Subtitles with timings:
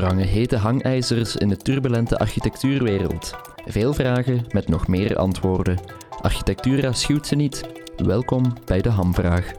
[0.00, 3.34] Hangen hete hangijzers in de turbulente architectuurwereld.
[3.66, 5.80] Veel vragen met nog meer antwoorden.
[6.20, 7.68] Architectura schuwt ze niet.
[7.96, 9.52] Welkom bij de Hamvraag.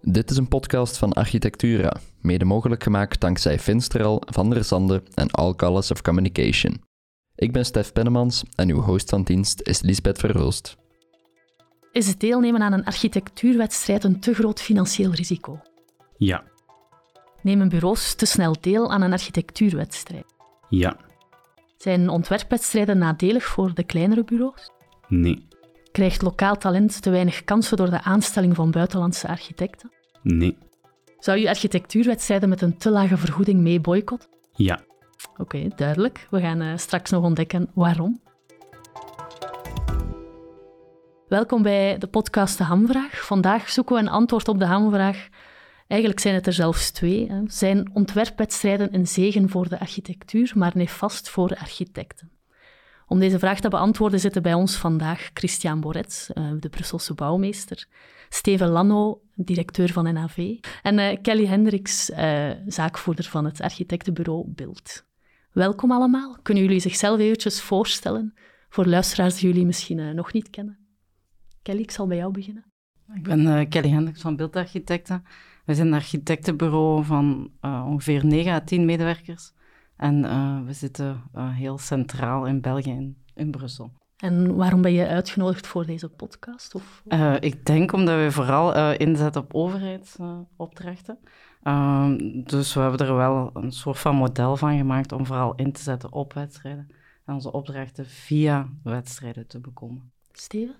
[0.00, 5.30] Dit is een podcast van Architectura, mede mogelijk gemaakt dankzij Finsteral, Van der Zande en
[5.30, 6.87] All Colors of Communication.
[7.38, 10.76] Ik ben Stef Pennemans en uw host van dienst is Lisbeth Verhulst.
[11.92, 15.60] Is het deelnemen aan een architectuurwedstrijd een te groot financieel risico?
[16.16, 16.44] Ja.
[17.42, 20.34] Nemen bureaus te snel deel aan een architectuurwedstrijd?
[20.68, 20.96] Ja.
[21.76, 24.70] Zijn ontwerpwedstrijden nadelig voor de kleinere bureaus?
[25.08, 25.46] Nee.
[25.92, 29.90] Krijgt lokaal talent te weinig kansen door de aanstelling van buitenlandse architecten?
[30.22, 30.56] Nee.
[31.18, 34.28] Zou je architectuurwedstrijden met een te lage vergoeding mee boycotten?
[34.52, 34.86] Ja.
[35.36, 36.26] Oké, duidelijk.
[36.30, 38.20] We gaan uh, straks nog ontdekken waarom.
[41.28, 43.26] Welkom bij de podcast De Hamvraag.
[43.26, 45.28] Vandaag zoeken we een antwoord op de hamvraag.
[45.86, 47.30] Eigenlijk zijn het er zelfs twee.
[47.30, 47.40] Hè.
[47.46, 52.30] Zijn ontwerpwedstrijden een zegen voor de architectuur, maar nefast voor architecten?
[53.06, 57.86] Om deze vraag te beantwoorden zitten bij ons vandaag Christian Boret, uh, de Brusselse bouwmeester,
[58.28, 62.04] Steven Lanno, directeur van NAV, en uh, Kelly Hendricks,
[62.66, 65.06] zaakvoerder van het architectenbureau Bild.
[65.58, 66.36] Welkom allemaal.
[66.42, 68.34] Kunnen jullie zichzelf eventjes voorstellen
[68.68, 70.78] voor luisteraars die jullie misschien nog niet kennen?
[71.62, 72.64] Kelly, ik zal bij jou beginnen.
[73.14, 75.24] Ik ben Kelly Hendricks van Bildarchitecten.
[75.64, 79.52] We zijn een architectenbureau van ongeveer 9 à 10 medewerkers.
[79.96, 80.22] En
[80.66, 83.92] we zitten heel centraal in België, in, in, Brussel.
[84.16, 86.74] En waarom ben je uitgenodigd voor deze podcast?
[86.74, 87.02] Of?
[87.40, 91.18] Ik denk omdat we vooral inzetten op overheidsopdrachten.
[91.62, 95.72] Ehm, dus we hebben er wel een soort van model van gemaakt om vooral in
[95.72, 96.88] te zetten op wedstrijden.
[97.24, 100.10] En onze opdrachten via wedstrijden te bekomen.
[100.32, 100.74] Steven?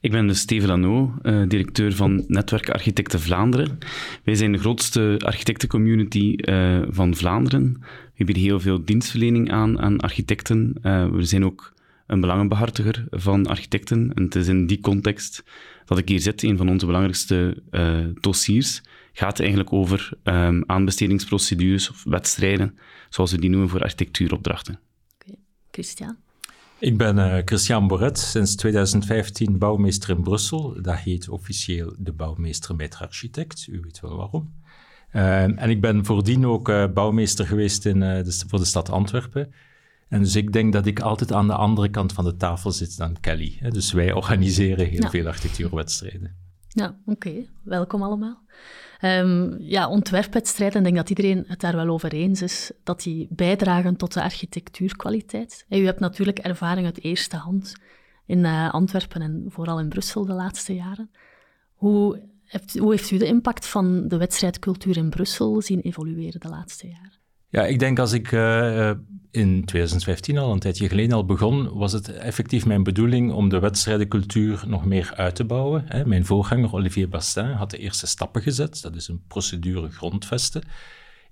[0.00, 3.78] Ik ben dus Steven Lano, uh, directeur van Netwerk Architecten Vlaanderen.
[4.24, 7.82] Wij zijn de grootste architectencommunity uh, van Vlaanderen.
[8.16, 10.74] We bieden heel veel dienstverlening aan aan architecten.
[10.82, 11.72] Uh, we zijn ook
[12.06, 14.12] een belangenbehartiger van architecten.
[14.14, 15.44] En het is in die context
[15.84, 16.42] dat ik hier zit.
[16.42, 17.62] Een van onze belangrijkste
[18.20, 22.78] dossiers gaat eigenlijk over um, aanbestedingsprocedures of wedstrijden,
[23.08, 24.74] zoals we die noemen voor architectuuropdrachten.
[24.74, 25.38] Oké, okay.
[25.70, 26.16] Christian?
[26.78, 30.82] Ik ben uh, Christian Boret, sinds 2015 bouwmeester in Brussel.
[30.82, 33.66] Dat heet officieel de bouwmeester met architect.
[33.70, 34.52] U weet wel waarom.
[35.12, 39.52] Uh, en ik ben voordien ook uh, bouwmeester geweest in, de, voor de stad Antwerpen.
[40.08, 42.96] En dus ik denk dat ik altijd aan de andere kant van de tafel zit
[42.96, 43.56] dan Kelly.
[43.60, 43.70] Hè.
[43.70, 45.10] Dus wij organiseren heel ja.
[45.10, 46.36] veel architectuurwedstrijden.
[46.68, 47.28] Ja, oké.
[47.28, 47.48] Okay.
[47.62, 48.42] Welkom allemaal.
[49.04, 53.26] Um, ja, ontwerpwedstrijden, ik denk dat iedereen het daar wel over eens is, dat die
[53.30, 55.64] bijdragen tot de architectuurkwaliteit.
[55.68, 57.74] En u hebt natuurlijk ervaring uit eerste hand
[58.26, 61.10] in uh, Antwerpen en vooral in Brussel de laatste jaren.
[61.74, 66.48] Hoe heeft, hoe heeft u de impact van de wedstrijdcultuur in Brussel zien evolueren de
[66.48, 67.19] laatste jaren?
[67.50, 68.90] Ja, ik denk als ik uh,
[69.30, 73.58] in 2015 al, een tijdje geleden al begon, was het effectief mijn bedoeling om de
[73.58, 75.84] wedstrijdencultuur nog meer uit te bouwen.
[75.86, 76.06] Hè.
[76.06, 78.82] Mijn voorganger Olivier Bastin had de eerste stappen gezet.
[78.82, 80.62] Dat is een procedure grondvesten.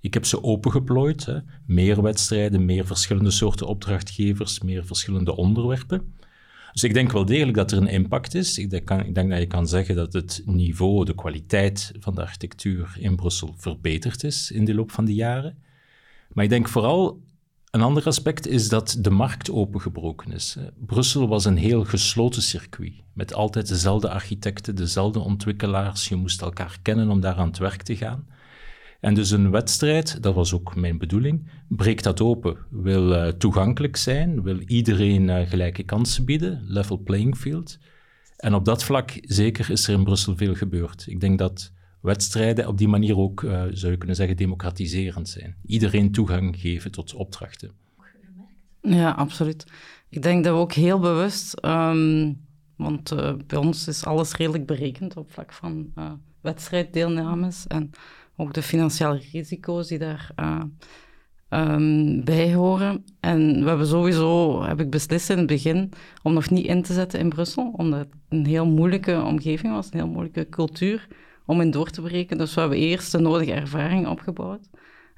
[0.01, 1.25] Ik heb ze opengeplooid.
[1.25, 1.37] Hè.
[1.65, 6.13] Meer wedstrijden, meer verschillende soorten opdrachtgevers, meer verschillende onderwerpen.
[6.71, 8.57] Dus ik denk wel degelijk dat er een impact is.
[8.57, 12.95] Ik ik denk, dat je kan zeggen dat het niveau, de kwaliteit van de architectuur
[12.99, 15.67] in Brussel verbeterd is in de loop van de jaren.
[16.29, 17.21] Maar ik denk vooral
[17.71, 20.57] een ander aspect is dat de markt opengebroken is.
[20.85, 26.07] Brussel was een heel gesloten circuit, met altijd dezelfde architecten, dezelfde ontwikkelaars.
[26.07, 28.27] Je moest elkaar kennen om daar aan het werk te gaan.
[28.99, 32.57] En dus een wedstrijd, dat was ook mijn bedoeling, breekt dat open.
[32.69, 37.77] Wil uh, toegankelijk zijn, wil iedereen uh, gelijke kansen bieden, level playing field.
[38.35, 41.05] En op dat vlak, zeker, is er in Brussel veel gebeurd.
[41.07, 45.55] Ik denk dat wedstrijden op die manier ook, uh, zou je kunnen zeggen, democratiserend zijn.
[45.65, 47.71] Iedereen toegang geven tot opdrachten.
[48.81, 49.65] Ja, absoluut.
[50.09, 54.65] Ik denk dat we ook heel bewust, um, want uh, bij ons is alles redelijk
[54.65, 56.11] berekend op vlak van uh,
[56.41, 57.89] wedstrijddeelnames en
[58.35, 60.31] ook de financiële risico's die daar
[61.49, 63.03] um, bij horen.
[63.19, 65.91] En we hebben sowieso, heb ik beslist in het begin,
[66.23, 69.85] om nog niet in te zetten in Brussel, omdat het een heel moeilijke omgeving was,
[69.85, 71.07] een heel moeilijke cultuur
[71.49, 72.37] om in door te breken.
[72.37, 74.69] Dus we hebben eerst de nodige ervaring opgebouwd.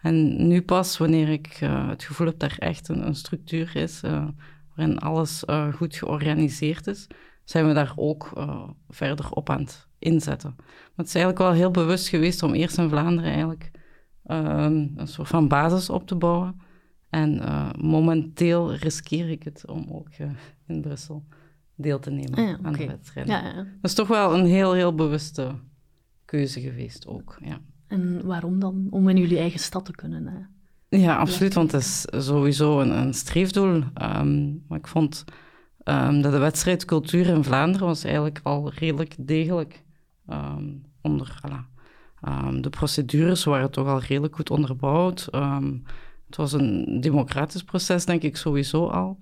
[0.01, 3.75] En nu pas, wanneer ik uh, het gevoel heb dat er echt een, een structuur
[3.75, 4.28] is, uh,
[4.75, 7.07] waarin alles uh, goed georganiseerd is,
[7.44, 8.33] zijn we daar ook
[8.89, 10.54] verder op aan het inzetten.
[10.57, 13.72] Maar het is eigenlijk wel heel bewust geweest om eerst in Vlaanderen eigenlijk
[14.25, 16.62] ehm, een soort van basis op te bouwen.
[17.10, 17.42] En
[17.80, 20.10] momenteel riskeer ik het om ook
[20.68, 21.24] in Brussel
[21.75, 22.88] deel te nemen Ah ja, aan de oké.
[22.88, 23.34] wedstrijden.
[23.34, 23.56] Ja, ja.
[23.56, 25.51] Dat is toch wel een heel, heel bewuste
[26.31, 27.38] keuze geweest ook.
[27.44, 28.88] Ja, En waarom dan?
[28.89, 30.28] Om in jullie eigen stad te kunnen.
[30.89, 31.01] eh.
[31.01, 33.83] ja absoluut, want het is sowieso een, een streefdoel.
[33.94, 35.24] Ehm, maar ik vond
[35.83, 39.83] ehm, dat de wedstrijdcultuur in Vlaanderen was eigenlijk al redelijk degelijk
[40.28, 40.66] ehm,
[41.01, 41.39] onder...
[41.42, 41.69] Voilà.
[42.22, 45.27] Ehm, de procedures waren toch al redelijk goed onderbouwd.
[45.31, 45.74] Ehm,
[46.27, 49.18] het was een democratisch proces, denk ik, sowieso al.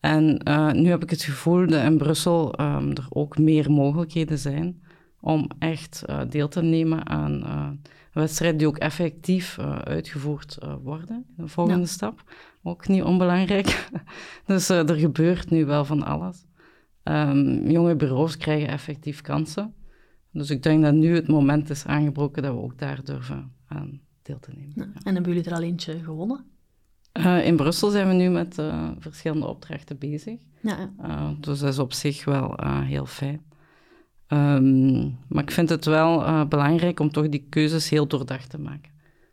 [0.00, 4.38] En eh, nu heb ik het gevoel dat in Brussel ehm, er ook meer mogelijkheden
[4.38, 4.82] zijn
[5.20, 7.70] om echt eh, deel te nemen aan eh,
[8.12, 11.24] wedstrijden die ook effectief eh, uitgevoerd worden.
[11.36, 11.86] De volgende Ja.
[11.86, 12.22] stap,
[12.62, 13.88] ook niet onbelangrijk.
[14.46, 16.44] dus er gebeurt nu wel van alles.
[17.02, 19.74] Ehm, jonge bureaus krijgen effectief kansen.
[20.32, 24.00] Dus ik denk dat nu het moment is aangebroken dat we ook daar durven aan
[24.22, 24.72] deel te nemen.
[24.74, 24.84] Ja.
[24.84, 25.00] Ja.
[25.02, 26.44] En hebben jullie er al eentje gewonnen?
[27.42, 28.54] In Brussel zijn we nu met
[28.98, 30.38] verschillende opdrachten bezig.
[30.62, 31.08] Ja, ja.
[31.08, 32.54] Uh, dus dat is op zich wel
[32.84, 33.47] heel fijn.
[34.32, 38.58] Um, maar ik vind het wel uh, belangrijk om toch die keuzes heel doordacht te
[38.58, 38.90] maken.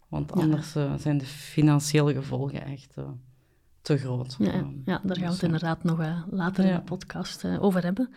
[0.08, 0.86] Want anders ja.
[0.86, 3.06] uh, zijn de financiële gevolgen echt uh,
[3.82, 4.36] te groot.
[4.40, 6.00] Ja, um, ja, daar gaan we het inderdaad nog
[6.30, 8.10] later in de podcast over hebben.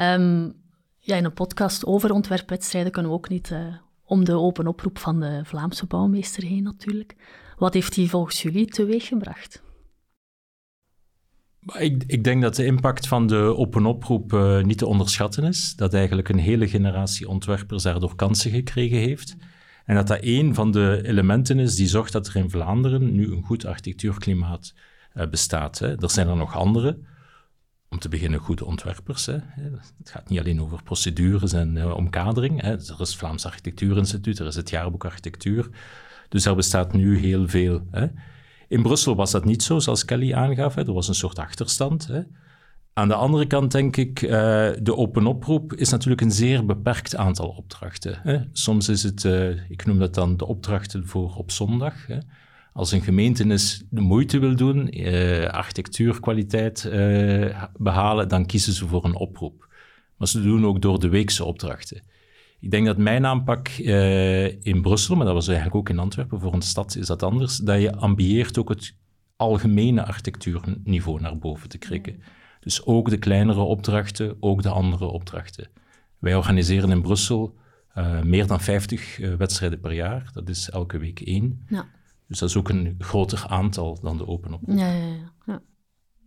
[0.00, 0.52] Um,
[0.98, 3.54] ja, in een podcast over ontwerpwedstrijden kunnen we ook niet
[4.04, 7.16] om de open oproep van de Vlaamse bouwmeester heen natuurlijk.
[7.56, 9.62] Wat heeft die volgens jullie teweeggebracht?
[11.72, 15.74] Ik, ik, denk dat de impact van de open oproep uh, niet te onderschatten is.
[15.76, 19.36] Dat eigenlijk een hele generatie ontwerpers daardoor kansen gekregen heeft.
[19.84, 23.32] En dat dat een van de elementen is die zorgt dat er in Vlaanderen nu
[23.32, 24.74] een goed architectuurklimaat
[25.14, 25.78] uh, bestaat.
[25.78, 26.00] Hè.
[26.02, 26.98] Er zijn er nog andere.
[27.88, 29.26] Om te beginnen goede ontwerpers.
[29.26, 29.38] Hè.
[29.98, 32.60] Het gaat niet alleen over procedures en uh, omkadering.
[32.60, 32.70] Hè.
[32.70, 35.68] Er is het Vlaams Architectuurinstituut, er is het Jaarboek Architectuur.
[36.28, 37.86] Dus daar bestaat nu heel veel.
[37.90, 38.06] Hè.
[38.68, 40.74] In Brussel was dat niet zo, zoals Kelly aangaf.
[40.74, 40.86] Hè.
[40.86, 42.06] Er was een soort achterstand.
[42.06, 42.20] Hè.
[42.92, 44.30] Aan de andere kant denk ik, uh,
[44.82, 48.18] de open oproep is natuurlijk een zeer beperkt aantal opdrachten.
[48.22, 48.38] Hè.
[48.52, 52.06] Soms is het, uh, ik noem dat dan de opdrachten voor op zondag.
[52.06, 52.18] Hè.
[52.72, 53.46] Als een gemeente
[53.90, 56.88] de moeite wil doen, uh, architectuurkwaliteit
[57.76, 59.68] behalen, dan kiezen ze voor een oproep.
[60.16, 62.02] Maar ze doen ook door de weekse opdrachten.
[62.64, 66.40] Ik denk dat mijn aanpak uh, in Brussel, maar dat was eigenlijk ook in Antwerpen,
[66.40, 68.94] voor een stad is dat anders, dat je ambieert ook het
[69.36, 72.22] algemene architectuurniveau naar boven te krikken.
[72.60, 75.68] Dus ook de kleinere opdrachten, ook de andere opdrachten.
[76.18, 77.54] Wij organiseren in Brussel
[77.96, 80.30] uh, meer dan 50 uh, wedstrijden per jaar.
[80.32, 81.64] Dat is elke week één.
[81.68, 81.88] Ja.
[82.28, 84.78] Dus dat is ook een groter aantal dan de open oproep.
[84.78, 85.32] Ja, ja, ja.
[85.46, 85.62] ja.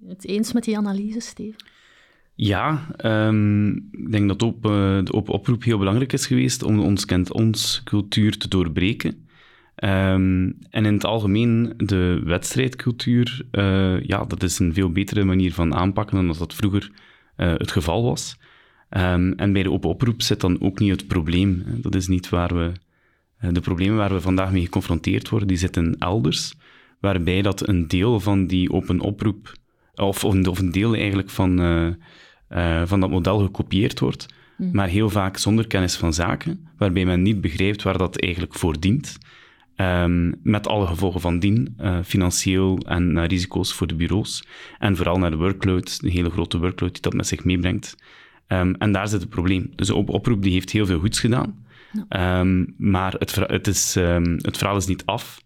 [0.08, 1.66] Het eens met die analyse, Steven?
[2.40, 2.88] Ja,
[3.28, 4.72] um, ik denk dat op, uh,
[5.04, 9.28] de open oproep heel belangrijk is geweest om ons kent ons cultuur te doorbreken.
[9.84, 15.54] Um, en in het algemeen de wedstrijdcultuur, uh, ja, dat is een veel betere manier
[15.54, 16.92] van aanpakken dan dat, dat vroeger
[17.38, 18.40] uh, het geval was.
[18.90, 21.64] Um, en bij de open oproep zit dan ook niet het probleem.
[21.82, 22.72] Dat is niet waar we...
[23.52, 26.54] De problemen waar we vandaag mee geconfronteerd worden, die zitten elders.
[27.00, 29.52] Waarbij dat een deel van die open oproep,
[29.96, 31.60] of, of een deel eigenlijk van...
[32.50, 34.26] Uh, van dat model gekopieerd wordt,
[34.58, 34.70] mm.
[34.74, 38.80] maar heel vaak zonder kennis van zaken, waarbij men niet begrijpt waar dat eigenlijk voor
[38.80, 39.18] dient,
[39.76, 44.44] um, met alle gevolgen van dien, uh, financieel en uh, risico's voor de bureaus,
[44.80, 47.96] en vooral naar de workload, de hele grote workload die dat met zich meebrengt.
[48.48, 49.72] Um, en daar zit het probleem.
[49.76, 51.66] Dus de op oproep die heeft heel veel goeds gedaan,
[52.10, 52.40] ja.
[52.40, 53.96] um, maar het, het, is,
[54.42, 55.42] het verhaal is niet af,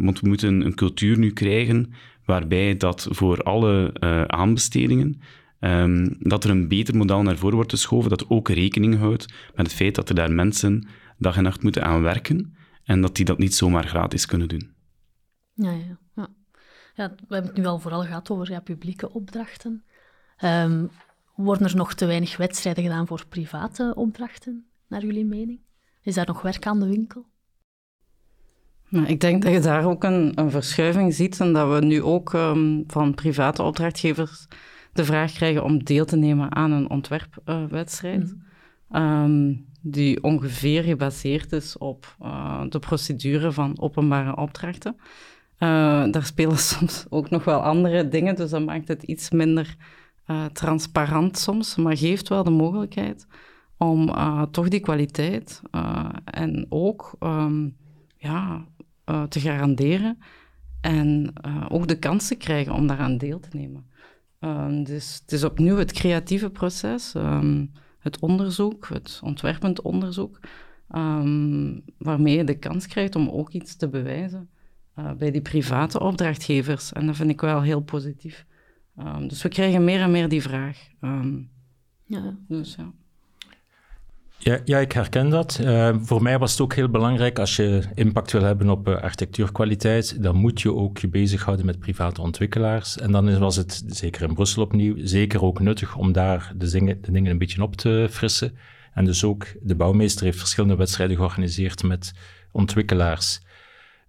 [0.00, 1.92] want we moeten een cultuur nu krijgen
[2.24, 3.92] waarbij dat voor alle
[4.26, 5.20] aanbestedingen
[5.60, 9.66] Um, dat er een beter model naar voren wordt geschoven, dat ook rekening houdt met
[9.66, 13.24] het feit dat er daar mensen dag en nacht moeten aan werken en dat die
[13.24, 14.70] dat niet zomaar gratis kunnen doen.
[15.54, 16.28] Ja, ja, ja.
[16.94, 19.84] ja we hebben het nu al vooral gehad over ja, publieke opdrachten.
[20.44, 20.90] Um,
[21.34, 25.60] worden er nog te weinig wedstrijden gedaan voor private opdrachten, naar jullie mening?
[26.02, 27.26] Is daar nog werk aan de winkel?
[28.88, 32.02] Nou, ik denk dat je daar ook een, een verschuiving ziet en dat we nu
[32.02, 34.46] ook um, van private opdrachtgevers
[34.98, 38.36] de vraag krijgen om deel te nemen aan een ontwerpwedstrijd.
[38.90, 44.96] Uh, um, die ongeveer gebaseerd is op uh, de procedure van openbare opdrachten.
[45.58, 49.76] Uh, daar spelen soms ook nog wel andere dingen, dus dat maakt het iets minder
[50.26, 53.26] uh, transparant soms, maar geeft wel de mogelijkheid
[53.76, 54.10] om
[54.50, 55.62] toch die kwaliteit
[56.24, 57.76] en ook um,
[58.16, 58.64] ja,
[59.28, 60.18] te garanderen
[60.80, 61.32] en
[61.68, 63.87] ook de kans te krijgen om daaraan deel te nemen.
[64.40, 70.40] Um, dus het is opnieuw het creatieve proces, um, het onderzoek, het ontwerpend onderzoek,
[70.90, 74.50] um, waarmee je de kans krijgt om ook iets te bewijzen
[74.98, 76.92] uh, bij die private opdrachtgevers.
[76.92, 78.46] En dat vind ik wel heel positief.
[78.96, 80.88] Ehm, dus we krijgen meer en meer die vraag.
[81.00, 81.42] Ehm,
[82.04, 82.36] Ja.
[82.48, 82.92] dus ja.
[84.38, 85.58] Ja, ja, ik herken dat.
[85.64, 88.94] Eh, voor mij was het ook heel belangrijk, als je impact wil hebben op eh,
[89.02, 92.96] architectuurkwaliteit, dan moet je ook je bezighouden met private ontwikkelaars.
[92.98, 96.70] En dan is- was het, zeker in Brussel opnieuw, zeker ook nuttig om daar de
[97.10, 98.56] dingen, een beetje op te frissen.
[98.94, 102.12] En dus ook de bouwmeester heeft verschillende wedstrijden georganiseerd met
[102.52, 103.40] ontwikkelaars.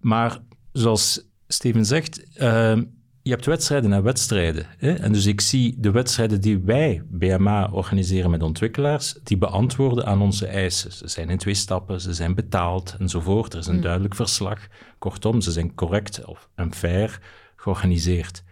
[0.00, 0.38] Maar
[0.72, 2.84] zoals Steven zegt, ehm,
[3.22, 4.66] je hebt wedstrijden en wedstrijden.
[4.78, 4.92] Hè?
[4.92, 10.22] En dus ik zie de wedstrijden die wij, BMA, organiseren met ontwikkelaars, die beantwoorden aan
[10.22, 10.92] onze eisen.
[10.92, 13.52] Ze zijn in twee stappen, ze zijn betaald enzovoort.
[13.52, 14.58] Er is een duidelijk verslag.
[14.98, 17.20] Kortom, ze zijn correct of, en fair
[17.56, 18.42] georganiseerd.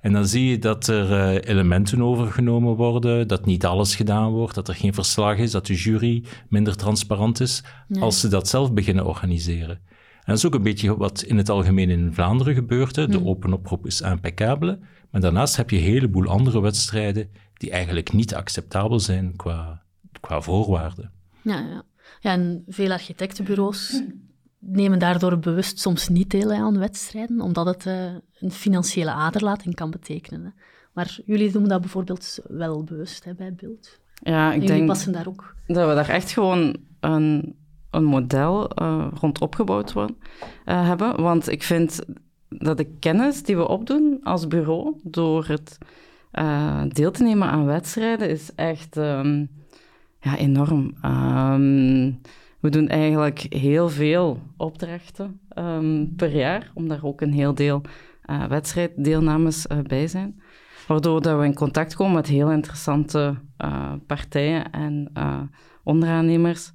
[0.00, 4.54] En dan zie je dat er eh, elementen overgenomen worden, dat niet alles gedaan wordt,
[4.54, 7.62] dat er geen verslag is, dat de jury minder transparant is,
[8.00, 9.80] als ze dat zelf beginnen organiseren.
[10.26, 12.96] En dat is ook een beetje wat in het algemeen in Vlaanderen gebeurt.
[12.96, 13.06] hè.
[13.06, 14.78] De open oproep is impeccabele.
[15.10, 19.82] Maar daarnaast heb je een heleboel andere wedstrijden die eigenlijk niet acceptabel zijn qua,
[20.20, 21.12] qua voorwaarden.
[21.42, 21.82] Ja, ja.
[22.20, 24.02] ja, en veel architectenbureaus
[24.58, 29.90] nemen daardoor bewust soms niet deel aan wedstrijden, omdat het eh, een financiële aderlating kan
[29.90, 30.44] betekenen.
[30.44, 30.50] Hè.
[30.92, 34.00] Maar jullie doen dat bijvoorbeeld wel bewust hè, bij Beeld.
[34.22, 35.54] Ja, En ik jullie denk passen daar ook.
[35.66, 37.54] dat we daar echt gewoon een,
[37.90, 40.16] een model eh, rond opgebouwd worden,
[40.64, 41.22] eh, hebben.
[41.22, 42.00] Want ik vind
[42.48, 45.78] dat de kennis die we opdoen als bureau door het
[46.30, 49.44] eh, deel te nemen aan wedstrijden is echt ehm,
[50.20, 50.94] ja, enorm.
[51.00, 52.12] Ehm,
[52.60, 57.82] we doen eigenlijk heel veel opdrachten ehm, per jaar, omdat er ook een heel deel
[58.48, 60.40] wedstrijddeelnames bij zijn.
[60.86, 63.34] Waardoor dat we in contact komen met heel interessante
[64.06, 65.12] partijen en
[65.84, 66.70] onderaannemers.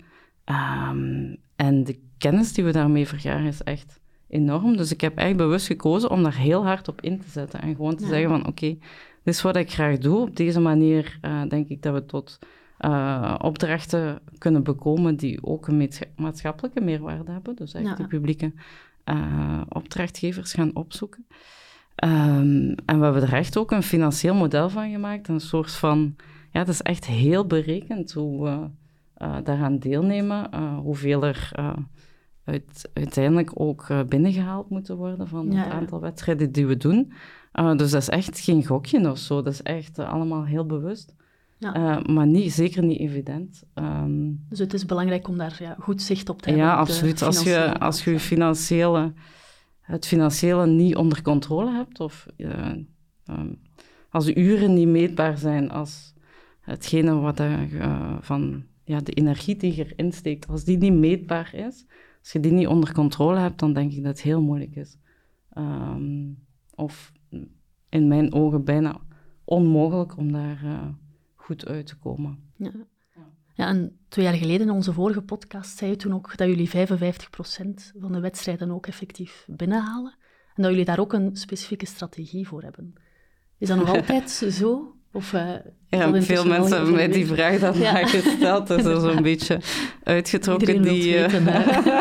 [0.51, 4.77] Ehm, en de kennis die we daarmee vergaren is echt enorm.
[4.77, 7.61] Dus ik heb echt bewust gekozen om daar heel hard op in te zetten.
[7.61, 8.09] En gewoon te Ja.
[8.09, 8.67] zeggen van, oké,
[9.23, 10.19] dit is wat ik graag doe.
[10.19, 12.39] Op deze manier eh, denk ik dat we tot
[12.77, 17.55] eh, opdrachten kunnen bekomen die ook een maatschappelijke meerwaarde hebben.
[17.55, 17.95] Dus echt Ja.
[17.95, 18.53] de publieke
[19.03, 21.25] eh, opdrachtgevers gaan opzoeken.
[21.95, 25.27] Ehm, en we hebben er echt ook een financieel model van gemaakt.
[25.27, 26.15] Een soort van...
[26.51, 28.69] Ja, het is echt heel berekend hoe
[29.43, 30.51] daaraan deelnemen.
[30.51, 31.73] eh, hoeveel er eh,
[32.43, 35.69] uit, uiteindelijk ook eh, binnengehaald moeten worden van het ja.
[35.71, 37.13] aantal wedstrijden die we doen.
[37.51, 39.41] Eh, dus dat is echt geen gokje of zo.
[39.41, 41.15] Dat is echt eh, allemaal heel bewust.
[41.57, 41.73] Ja.
[41.73, 43.63] Eh, maar niet, zeker niet evident.
[43.73, 46.67] Ehm, Dus het is belangrijk om daar ja, goed zicht op te hebben.
[46.67, 47.21] ja, absoluut.
[47.21, 49.13] Als je, als je financiële,
[49.81, 52.49] het financiële niet onder controle hebt, of eh,
[53.25, 53.53] ehm,
[54.09, 56.13] als de uren niet meetbaar zijn, als
[56.61, 60.93] hetgene wat je, eh, van ja, de energie die je erin steekt, als die niet
[60.93, 61.85] meetbaar is,
[62.19, 64.97] als je die niet onder controle hebt, dan denk ik dat het heel moeilijk is.
[65.53, 66.29] Ehm,
[66.75, 67.11] of
[67.89, 69.01] in mijn ogen bijna
[69.43, 70.87] onmogelijk om daar eh,
[71.35, 72.39] goed uit te komen.
[72.55, 72.71] Ja.
[73.53, 76.69] ja, en twee jaar geleden in onze vorige podcast zei je toen ook dat jullie
[76.69, 80.15] 55% van de wedstrijden ook effectief binnenhalen.
[80.55, 82.93] En dat jullie daar ook een specifieke strategie voor hebben.
[83.57, 84.95] Is dat nog altijd zo?
[85.13, 85.43] Of, eh,
[85.87, 87.91] Ja, veel mensen hebben mij die vraag dan Ja.
[87.91, 88.67] maar gesteld.
[88.67, 89.59] Dus dat is een beetje
[90.03, 91.45] uitgetrokken, Iedereen die, eh, weten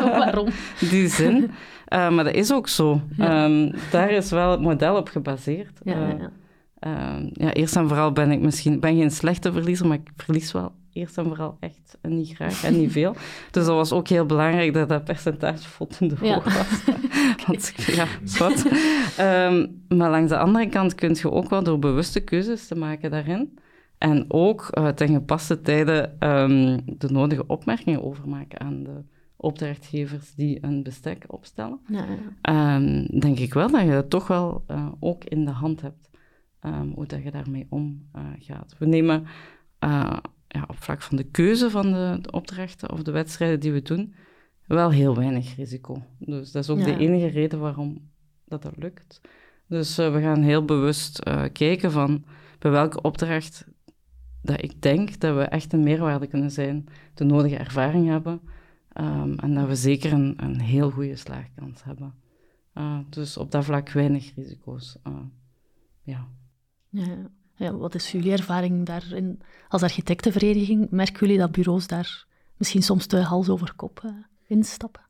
[0.04, 0.48] waarom.
[0.90, 1.50] die zin.
[1.84, 3.00] Eh, maar dat is ook zo.
[3.16, 3.44] Ja.
[3.44, 5.78] Ehm, daar is wel het model op gebaseerd.
[5.82, 6.30] Ja, ja, ja.
[6.78, 10.52] ehm, ja, eerst en vooral ben ik misschien ben geen slechte verliezer, maar ik verlies
[10.52, 13.12] wel eerst en vooral echt en niet graag en niet veel.
[13.50, 16.34] Dus dat was ook heel belangrijk dat dat percentage voldoende Ja.
[16.34, 16.84] hoog was.
[17.46, 18.64] Want ja, zwart.
[19.16, 23.10] Ehm, maar langs de andere kant kun je ook wel door bewuste keuzes te maken
[23.10, 23.58] daarin.
[23.98, 29.02] En ook eh, ten gepaste tijden ehm, de nodige opmerkingen overmaken aan de
[29.36, 31.80] opdrachtgevers die een bestek opstellen.
[31.86, 32.16] Ja, ja.
[32.76, 36.08] Ehm, denk ik wel dat je dat toch wel eh, ook in de hand hebt,
[36.94, 38.74] hoe dat je daarmee omgaat.
[38.78, 39.26] We nemen
[39.78, 40.16] eh,
[40.52, 43.82] ja, op vlak van de keuze van de, de opdrachten of de wedstrijden die we
[43.82, 44.14] doen,
[44.66, 46.02] wel heel weinig risico.
[46.18, 46.84] Dus dat is ook Ja.
[46.84, 48.10] de enige reden waarom
[48.44, 49.20] dat, dat lukt.
[49.66, 52.24] Dus eh, we gaan heel bewust eh, kijken van
[52.58, 53.66] bij welke opdracht
[54.42, 58.40] dat ik denk dat we echt een meerwaarde kunnen zijn, de nodige ervaring hebben
[58.92, 62.14] ehm, en dat we zeker een, een heel goede slaagkans hebben.
[62.74, 64.98] Uh, dus op dat vlak weinig risico's.
[66.02, 66.28] Ja.
[66.88, 67.30] Ja,
[67.60, 67.76] ja.
[67.76, 69.40] wat is jullie ervaring daarin?
[69.68, 72.24] Als architectenvereniging, merken jullie dat bureaus daar
[72.56, 74.10] misschien soms te hals over kop uh,
[74.46, 75.02] instappen?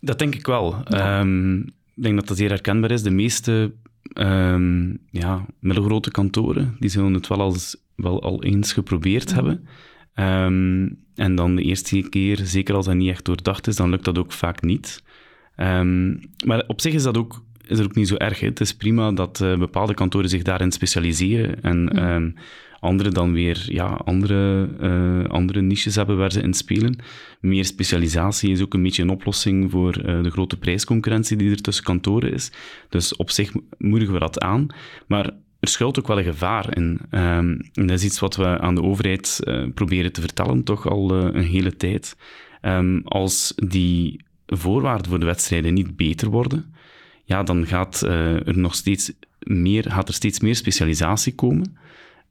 [0.00, 0.82] Dat denk ik wel.
[0.84, 1.20] Ja.
[1.20, 1.60] Um,
[1.94, 3.02] ik denk dat dat zeer herkenbaar is.
[3.02, 3.72] De meeste
[4.14, 9.66] um, ja, middelgrote kantoren die zullen het wel, als, wel al eens geprobeerd hebben.
[10.14, 14.04] Um, en dan de eerste keer, zeker als dat niet echt doordacht is, dan lukt
[14.04, 15.02] dat ook vaak niet.
[16.44, 18.40] Maar op zich is dat ook is er ook niet zo erg.
[18.40, 18.46] Hè.
[18.46, 21.98] Het is prima dat uh, bepaalde kantoren zich daarin specialiseren en mm.
[21.98, 22.34] um,
[22.80, 26.96] anderen dan weer ja, andere, uh, andere niches hebben waar ze in spelen.
[27.40, 31.60] Meer specialisatie is ook een beetje een oplossing voor uh, de grote prijsconcurrentie die er
[31.60, 32.52] tussen kantoren is.
[32.88, 34.66] Dus op zich moedigen we dat aan.
[35.06, 37.00] Maar er schuilt ook wel een gevaar in.
[37.10, 39.40] Um, en dat is iets wat we aan de overheid
[39.74, 42.16] proberen te vertellen, toch al een hele tijd.
[42.62, 46.74] Um, als die voorwaarden voor de wedstrijden niet beter worden,
[47.32, 51.76] ja, dan gaat uh, er nog steeds meer, gaat er steeds meer specialisatie komen.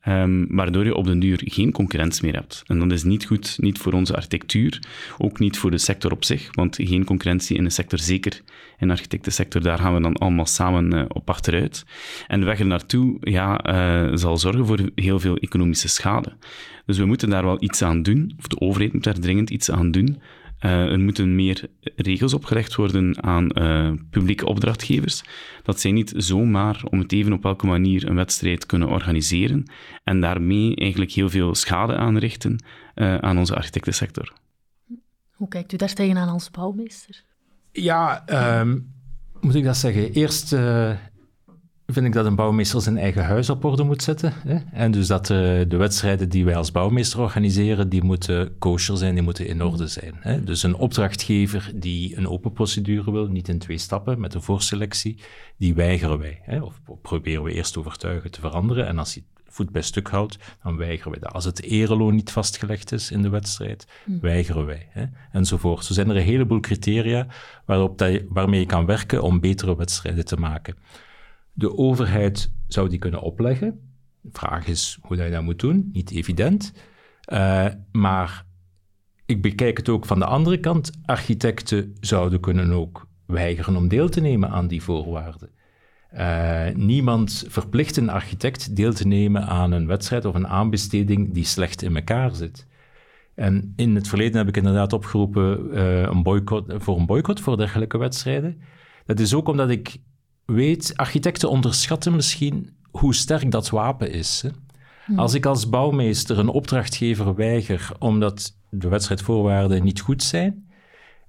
[0.08, 2.63] Um, waardoor je op den duur geen concurrentie meer hebt.
[2.65, 4.79] En dat is niet goed, niet voor onze architectuur,
[5.17, 8.41] ook niet voor de sector op zich, want geen concurrentie in de sector, zeker
[8.79, 11.86] in de architectensector, daar gaan we dan allemaal samen uh, op achteruit.
[12.27, 16.34] En de weg er naartoe ja, uh, zal zorgen voor heel veel economische schade.
[16.86, 19.72] Dus we moeten daar wel iets aan doen, of de overheid moet daar dringend iets
[19.72, 20.22] aan doen,
[20.70, 25.24] er moeten meer regels opgelegd worden aan uh, publieke opdrachtgevers.
[25.63, 29.72] Dat zij niet zomaar om het even op welke manier een wedstrijd kunnen organiseren
[30.03, 32.63] en daarmee eigenlijk heel veel schade aanrichten
[32.96, 34.34] uh, aan onze architectensector.
[35.32, 37.24] Hoe kijkt u daar tegenaan als bouwmeester?
[37.72, 38.24] Ja,
[38.60, 38.94] um,
[39.39, 40.13] moet ik dat zeggen?
[40.13, 40.56] Eerst
[41.93, 44.33] vind ik dat een bouwmeester zijn eigen huis op orde moet zetten.
[44.48, 44.57] Hè?
[44.71, 49.13] En dus dat uh, de wedstrijden die wij als bouwmeester organiseren, die moeten kosher zijn,
[49.13, 50.13] die moeten in orde zijn.
[50.19, 50.43] Hè?
[50.43, 55.17] Dus een opdrachtgever die een open procedure wil, niet in twee stappen, met een voorselectie,
[55.57, 56.39] die weigeren wij.
[56.41, 56.62] Hè?
[56.62, 58.88] Of proberen we eerst overtuigen te veranderen.
[58.88, 61.33] En als hij voet bij stuk houdt, dan weigeren wij dat.
[61.33, 64.19] Als het ereloon niet vastgelegd is in de wedstrijd, hm.
[64.19, 64.88] weigeren wij.
[64.89, 65.05] Hè?
[65.31, 65.86] Enzovoort.
[65.86, 67.27] Zo zijn er een heleboel criteria
[67.65, 70.75] waarop dat je, waarmee je kan werken om betere wedstrijden te maken.
[71.53, 73.79] De overheid zou die kunnen opleggen.
[74.22, 76.74] De vraag is hoe je dat moet doen, niet evident.
[77.34, 78.46] Uh, maar
[79.25, 80.91] ik bekijk het ook van de andere kant.
[81.05, 85.50] Architecten zouden kunnen ook weigeren om deel te nemen aan die voorwaarden.
[86.13, 91.46] Uh, niemand verplicht een architect deel te nemen aan een wedstrijd of een aanbesteding die
[91.46, 92.67] slecht in elkaar zit.
[93.36, 97.97] En in het verleden heb ik inderdaad opgeroepen uh, een voor een boycott voor dergelijke
[97.97, 98.62] wedstrijden.
[99.06, 99.97] Dat is ook omdat ik
[100.54, 104.42] weet, architecten onderschatten misschien hoe sterk dat wapen is.
[104.42, 104.50] Hè?
[105.06, 105.20] Hmm.
[105.20, 110.70] Als ik als bouwmeester een opdrachtgever weiger omdat de wedstrijdvoorwaarden niet goed zijn,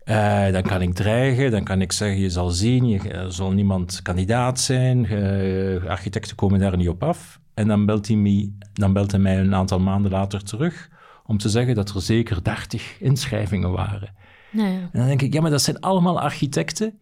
[0.04, 4.02] uh, dan kan ik dreigen, dan kan ik zeggen, je zal zien, je, zal niemand
[4.02, 7.40] kandidaat zijn, uh, architecten komen daar niet op af.
[7.54, 10.90] En dan belt, hij mij, dan belt hij mij een aantal maanden later terug
[11.26, 14.14] om te zeggen dat er zeker 30 inschrijvingen waren.
[14.50, 14.64] ja.
[14.64, 16.98] En dan denk ik, ja, maar dat zijn allemaal architecten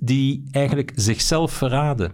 [0.00, 2.12] die eigenlijk zichzelf verraden,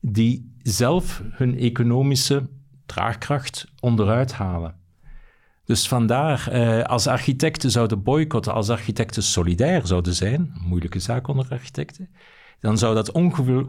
[0.00, 2.48] die zelf hun economische
[2.86, 4.74] draagkracht onderuit halen.
[5.64, 11.46] Dus vandaar, eh, als architecten zouden boycotten, als architecten solidair zouden zijn, moeilijke zaak onder
[11.50, 12.08] architecten,
[12.60, 13.12] dan zou dat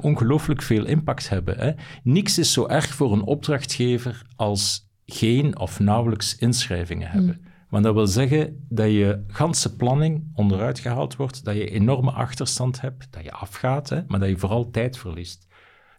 [0.01, 1.57] ongelooflijk veel impact hebben.
[1.59, 1.71] Hè?
[2.03, 7.46] Niks is zo erg voor een opdrachtgever als geen of nauwelijks inschrijvingen hebben.
[7.69, 12.81] Want dat wil zeggen dat je ganse planning onderuit gehaald wordt, dat je enorme achterstand
[12.81, 15.47] hebt, dat je afgaat, hè, maar dat je vooral tijd verliest.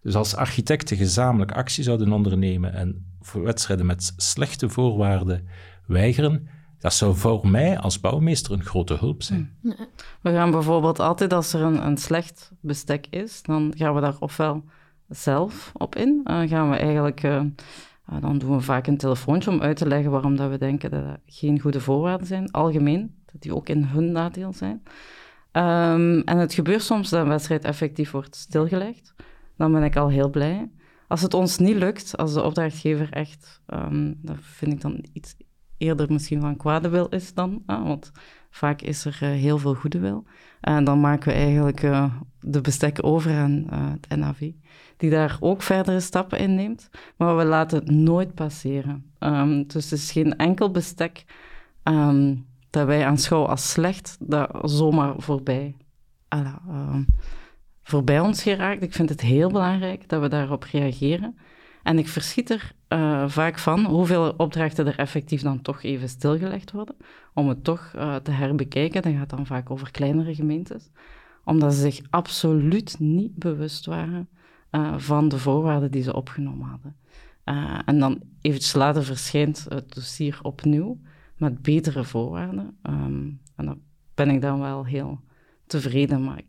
[0.03, 5.49] Dus als architecten gezamenlijk actie zouden ondernemen en voor wedstrijden met slechte voorwaarden
[5.87, 9.57] weigeren, dat zou voor mij als bouwmeester een grote hulp zijn.
[9.63, 9.73] Hm.
[10.21, 14.17] We gaan bijvoorbeeld altijd, als er een, een slecht bestek is, dan gaan we daar
[14.19, 14.65] ofwel
[15.09, 17.23] zelf op in, dan gaan we eigenlijk...
[17.23, 17.41] Uh,
[18.21, 21.05] dan doen we vaak een telefoontje om uit te leggen waarom dat we denken dat
[21.05, 24.83] dat geen goede voorwaarden zijn, algemeen, dat die ook in hun nadeel zijn.
[25.53, 29.15] Um, en het gebeurt soms dat een wedstrijd effectief wordt stilgelegd.
[29.57, 30.71] Dan ben ik al heel blij.
[31.09, 35.37] Als het ons niet lukt, als de opdrachtgever echt, um, dat vind ik dan iets
[35.79, 38.13] eerder misschien van kwade wil is dan, uh, want
[38.51, 40.25] vaak is er uh, heel veel goede wil.
[40.61, 44.51] En dan maken we eigenlijk uh, de bestek over aan het NAV
[44.99, 46.91] die daar ook verdere stappen in neemt.
[47.17, 49.05] Maar we laten het nooit passeren.
[49.19, 51.25] Um, dus het is geen enkel bestek
[51.85, 55.77] um, dat wij aanschouwen als slecht, dat zomaar voorbij,
[56.69, 57.07] um,
[57.83, 58.83] voorbij ons geraakt.
[58.83, 61.39] Ik vind het heel belangrijk dat we daarop reageren.
[61.89, 66.73] En ik verschiet er uh, vaak van hoeveel opdrachten er effectief dan toch even stilgelegd
[66.73, 66.97] worden,
[67.35, 69.03] om het toch uh, te herbekijken.
[69.03, 70.91] Dat gaat dan vaak over kleinere gemeentes,
[71.45, 74.29] omdat ze zich absoluut niet bewust waren
[74.71, 76.97] uh, van de voorwaarden die ze opgenomen hadden.
[77.85, 81.01] En dan eventjes later verschijnt het dossier opnieuw
[81.37, 82.77] met betere voorwaarden.
[82.83, 83.81] Um, en dan
[84.15, 85.21] ben ik dan wel heel
[85.67, 86.25] tevreden.
[86.25, 86.41] Maar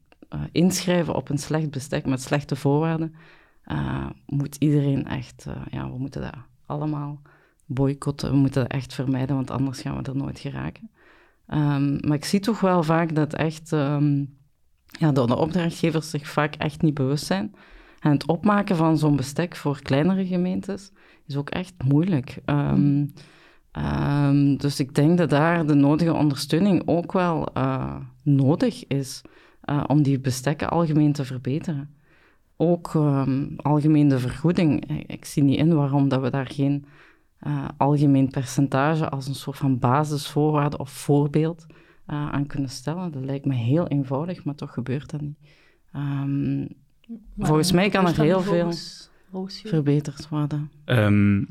[0.51, 3.15] inschrijven op een slecht bestek met slechte voorwaarden
[4.25, 5.45] moet iedereen echt...
[5.69, 7.21] ja, we moeten dat allemaal
[7.65, 8.31] boycotten.
[8.31, 10.89] We moeten dat echt vermijden, want anders gaan we er nooit geraken.
[11.47, 13.71] Um, maar ik zie toch wel vaak dat echt...
[13.71, 14.37] Um,
[14.99, 17.55] ja, de opdrachtgevers zich vaak echt niet bewust zijn.
[17.99, 20.91] En het opmaken van zo'n bestek voor kleinere gemeentes
[21.27, 22.39] is ook echt moeilijk.
[22.45, 23.07] Ehm,
[23.71, 29.21] ehm, dus ik denk dat daar de nodige ondersteuning ook wel uh, nodig is
[29.65, 31.97] uh, om die bestekken algemeen te verbeteren.
[32.61, 34.85] Ook um, algemeen de vergoeding.
[35.07, 36.85] Ik, zie niet in waarom dat we daar geen
[37.47, 41.65] uh, algemeen percentage als een soort van basisvoorwaarde of voorbeeld
[42.05, 43.11] aan kunnen stellen.
[43.11, 45.37] Dat lijkt me heel eenvoudig, maar toch gebeurt dat niet.
[47.37, 48.71] volgens mij kan er heel veel
[49.47, 50.71] verbeterd worden.
[50.85, 51.47] Um,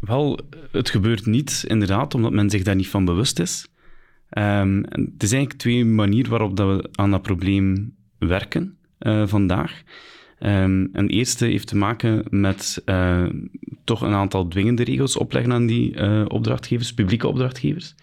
[0.00, 0.38] wel,
[0.70, 3.68] het gebeurt niet, inderdaad, omdat men zich daar niet van bewust is.
[4.30, 9.82] Um, het is eigenlijk twee manieren waarop dat we aan dat probleem werken uh, vandaag.
[10.42, 13.26] Um, en de eerste heeft te maken met uh,
[13.84, 17.94] toch een aantal dwingende regels opleggen aan die uh, opdrachtgevers, publieke opdrachtgevers.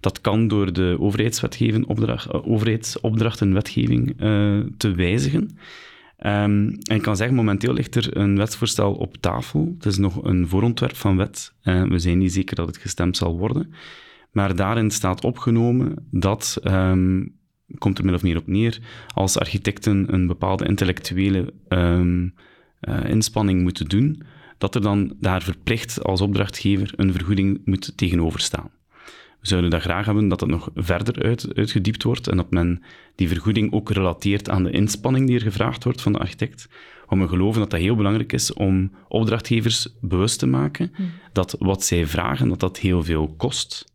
[0.00, 4.16] Dat kan door de overheidswetgeving, opdracht, overheidsopdrachtenwetgeving
[4.76, 5.42] te wijzigen.
[5.42, 9.74] Um, en ik kan zeggen, momenteel ligt er een wetsvoorstel op tafel.
[9.76, 11.54] Het is nog een voorontwerp van wet.
[11.62, 13.72] We zijn niet zeker dat het gestemd zal worden.
[14.32, 17.37] Maar daarin staat opgenomen dat, um,
[17.78, 18.78] komt er min of meer op neer,
[19.14, 22.34] als architecten een bepaalde intellectuele um,
[22.80, 24.22] uh, inspanning moeten doen,
[24.58, 28.70] dat er dan daar verplicht als opdrachtgever een vergoeding moet tegenover staan.
[29.40, 32.82] We zouden dat graag hebben dat het nog verder uit, uitgediept wordt en dat men
[33.14, 36.68] die vergoeding ook relateert aan de inspanning die er gevraagd wordt van de architect.
[37.06, 41.10] Want we geloven dat dat heel belangrijk is om opdrachtgevers bewust te maken hmm.
[41.32, 43.92] dat wat zij vragen, dat dat heel veel kost.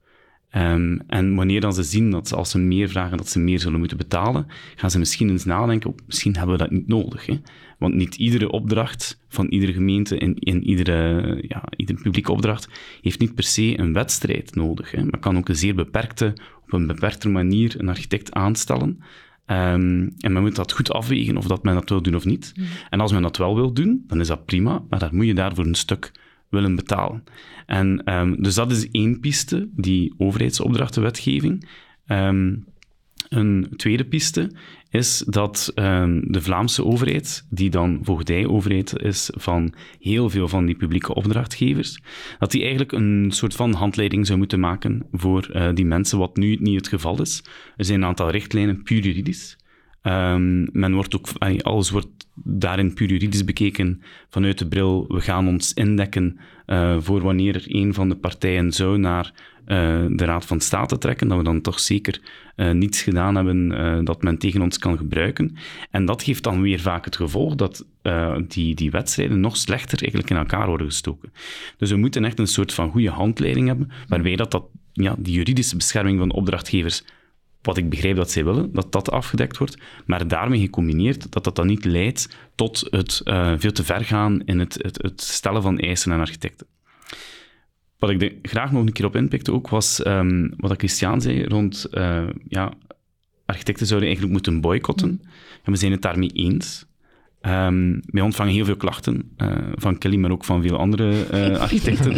[0.55, 3.79] Um, en wanneer dan ze zien dat als ze meer vragen, dat ze meer zullen
[3.79, 7.25] moeten betalen, gaan ze misschien eens nadenken, oh, misschien hebben we dat niet nodig.
[7.25, 7.39] Hè?
[7.79, 12.69] Want niet iedere opdracht van iedere gemeente in, in iedere, ja, iedere publieke opdracht
[13.01, 14.91] heeft niet per se een wedstrijd nodig.
[14.91, 15.03] Hè?
[15.03, 19.03] Maar kan ook een zeer beperkte, op een beperkte manier een architect aanstellen.
[19.47, 22.53] Um, en men moet dat goed afwegen of dat men dat wil doen of niet.
[22.55, 22.65] Mm.
[22.89, 25.33] En als men dat wel wil doen, dan is dat prima, maar dan moet je
[25.33, 26.11] daarvoor een stuk
[26.53, 27.23] willen betalen.
[27.65, 31.69] En um, dus dat is één piste, die overheidsopdrachtenwetgeving.
[32.07, 32.65] Um,
[33.29, 34.51] een tweede piste
[34.89, 40.75] is dat um, de Vlaamse overheid, die dan voogdijoverheid is van heel veel van die
[40.75, 41.99] publieke opdrachtgevers,
[42.39, 46.37] dat die eigenlijk een soort van handleiding zou moeten maken voor uh, die mensen, wat
[46.37, 47.43] nu niet het geval is.
[47.77, 49.57] Er zijn een aantal richtlijnen puur juridisch.
[50.07, 51.29] Um, men wordt ook,
[51.61, 57.21] alles wordt daarin puur juridisch bekeken vanuit de bril, we gaan ons indekken uh, voor
[57.21, 59.33] wanneer er een van de partijen zou naar
[59.67, 62.21] uh, de Raad van State trekken, dat we dan toch zeker
[62.55, 65.55] uh, niets gedaan hebben dat men tegen ons kan gebruiken.
[65.91, 67.85] En dat geeft dan weer vaak het gevolg dat
[68.47, 71.33] die, die wedstrijden nog slechter eigenlijk in elkaar worden gestoken.
[71.77, 74.63] Dus we moeten echt een soort van goede handleiding hebben, waarbij dat, dat
[74.93, 77.03] ja, die juridische bescherming van opdrachtgevers
[77.63, 81.55] wat ik begrijp dat zij willen, dat dat afgedekt wordt, maar daarmee gecombineerd dat dat
[81.55, 85.61] dan niet leidt tot het uh, veel te ver gaan in het, het, het, stellen
[85.61, 86.67] van eisen aan architecten.
[87.99, 91.43] Wat ik de, graag nog een keer op inpikte ook, was um, wat Christian zei
[91.43, 92.73] rond, uh, ja,
[93.45, 95.09] architecten zouden eigenlijk moeten boycotten.
[95.09, 95.29] Mm.
[95.63, 96.85] En we zijn het daarmee eens.
[97.47, 101.25] Um, wij ontvangen heel veel klachten uh, van Kelly, maar ook van veel andere
[101.59, 102.13] architecten.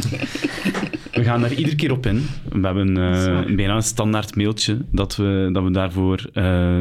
[1.11, 2.25] We gaan daar iedere keer op in.
[2.51, 6.29] We hebben uh, bijna een standaard mailtje dat we, dat we daarvoor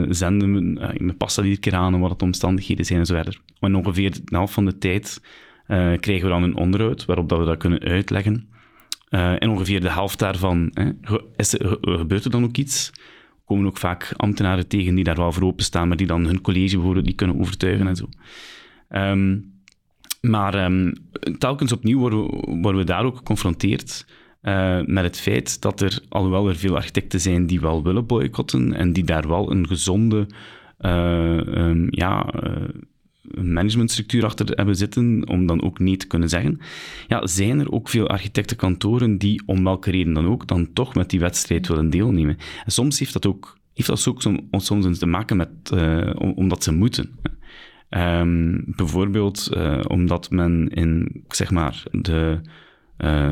[0.09, 0.79] zenden.
[0.79, 3.41] Uh, me past dat iedere keer aan wat de omstandigheden zijn en zo verder.
[3.61, 5.21] En ongeveer de helft van de tijd
[6.01, 8.49] krijgen we dan een onderhoud waarop dat we dat kunnen uitleggen.
[9.09, 10.73] en ongeveer de helft daarvan
[11.37, 12.93] is, gebeurt er dan ook iets.
[13.45, 16.75] Komen ook vaak ambtenaren tegen die daar wel voor openstaan, maar die dan hun college
[16.75, 18.09] bijvoorbeeld die kunnen overtuigen en zo.
[18.89, 19.53] Um,
[20.21, 20.93] maar um,
[21.39, 24.07] telkens opnieuw worden we, worden we daar ook geconfronteerd
[24.43, 28.75] uh, met het feit dat er, alhoewel er veel architecten zijn die wel willen boycotten
[28.75, 30.27] en die daar wel een gezonde
[30.81, 32.53] uh, um, ja, uh,
[33.41, 36.61] managementstructuur achter hebben zitten, om dan ook nee te kunnen zeggen,
[37.09, 41.11] ja, zijn er ook veel architectenkantoren die, om welke reden dan ook, dan toch met
[41.11, 42.37] die wedstrijd willen deelnemen.
[42.65, 44.23] En soms heeft dat ook, heeft dat ook
[44.63, 45.73] soms, te maken met,
[46.19, 47.11] omdat ze moeten.
[47.91, 49.51] Um, bijvoorbeeld
[49.87, 52.41] omdat men in, zeg maar, de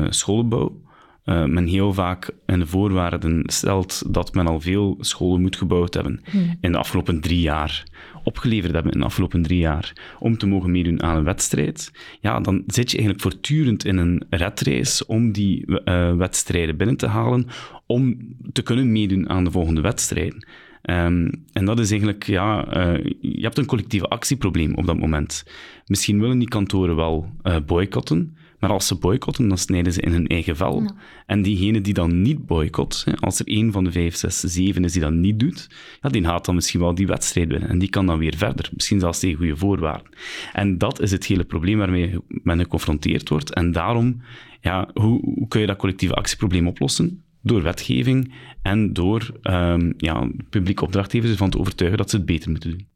[0.09, 0.81] scholenbouw
[1.25, 5.93] uh, men heel vaak in de voorwaarden stelt dat men al veel scholen moet gebouwd
[5.93, 6.57] hebben hmm.
[6.61, 7.83] in de afgelopen drie jaar,
[8.23, 12.39] opgeleverd hebben in de afgelopen drie jaar, om te mogen meedoen aan een wedstrijd, ja,
[12.39, 17.47] dan zit je eigenlijk voortdurend in een redrace om die uh, wedstrijden binnen te halen,
[17.85, 18.17] om
[18.51, 20.47] te kunnen meedoen aan de volgende wedstrijden.
[20.89, 25.45] Um, en dat is eigenlijk, ja, uh, je hebt een collectieve actieprobleem op dat moment.
[25.85, 27.29] Misschien willen die kantoren wel
[27.65, 30.91] boycotten, Maar als ze boycotten, dan snijden ze in hun eigen vel.
[31.25, 34.91] En diegene die dan niet boycott, als er één van de vijf, zes, zeven is
[34.91, 35.69] die dat niet doet,
[36.01, 37.69] ja, die gaat dan misschien wel die wedstrijd winnen.
[37.69, 40.07] En die kan dan weer verder, misschien zelfs tegen goede voorwaarden.
[40.53, 43.53] En dat is het hele probleem waarmee men geconfronteerd wordt.
[43.53, 44.21] En daarom,
[44.61, 47.23] ja, hoe, hoe kun je dat collectieve actieprobleem oplossen?
[47.41, 52.49] door wetgeving en door um, ja, publieke opdrachtgevers ervan te overtuigen dat ze het beter
[52.49, 52.87] moeten doen.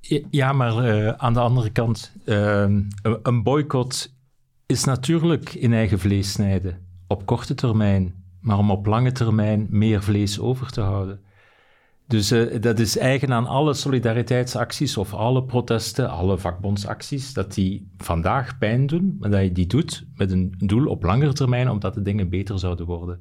[0.00, 2.66] Ja, ja maar uh, aan de andere kant, uh,
[3.22, 4.18] een boycott
[4.70, 10.02] is natuurlijk in eigen vlees snijden op korte termijn, maar om op lange termijn meer
[10.02, 11.20] vlees over te houden.
[12.06, 17.90] Dus uh, dat is eigen aan alle solidariteitsacties of alle protesten, alle vakbondsacties, dat die
[17.96, 21.94] vandaag pijn doen, maar dat je die doet met een doel op langere termijn, omdat
[21.94, 23.20] de dingen beter zouden worden.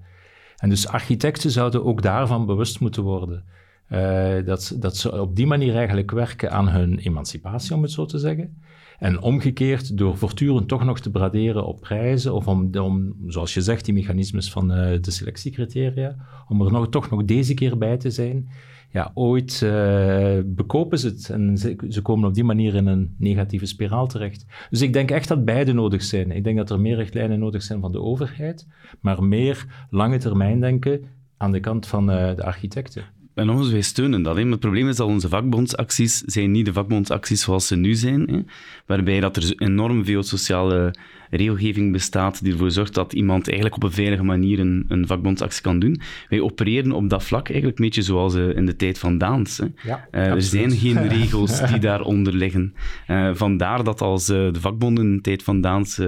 [0.58, 3.44] En dus architecten zouden ook daarvan bewust moeten worden.
[3.92, 8.06] Uh, dat, dat ze op die manier eigenlijk werken aan hun emancipatie, om het zo
[8.06, 8.62] te zeggen.
[9.00, 13.86] En omgekeerd, door voortdurend toch nog te braderen op prijzen, of om, zoals je zegt,
[13.86, 16.16] die mechanismes van uh, de selectiecriteria,
[16.48, 18.50] om er nog, toch nog deze keer bij te zijn,
[18.92, 23.66] ja, ooit uh, bekopen ze het en ze, komen op die manier in een negatieve
[23.66, 24.46] spiraal terecht.
[24.70, 26.32] Dus ik denk echt dat beide nodig zijn.
[26.32, 28.68] Ik denk dat er meer richtlijnen nodig zijn van de overheid,
[29.02, 31.02] maar meer lange termijn denken
[31.38, 33.04] aan de kant van uh, de architecten.
[33.40, 34.36] En nog eens, wij steunen dat.
[34.36, 34.42] Hè.
[34.42, 38.30] Maar het probleem is dat onze vakbondsacties zijn niet de vakbondsacties zoals ze nu zijn.
[38.30, 38.40] Hè.
[38.86, 40.96] Waarbij dat er enorm veel sociale
[41.30, 45.62] regelgeving bestaat die ervoor zorgt dat iemand eigenlijk op een veilige manier een, een vakbondsactie
[45.62, 46.02] kan doen.
[46.30, 49.58] Wij opereren op dat vlak eigenlijk een beetje zoals uh, in de tijd van Daans.
[49.58, 49.66] Hè.
[49.84, 52.74] Ja, uh, er zijn geen regels die daaronder liggen.
[53.08, 56.02] Uh, vandaar dat als de vakbonden in de tijd van Daans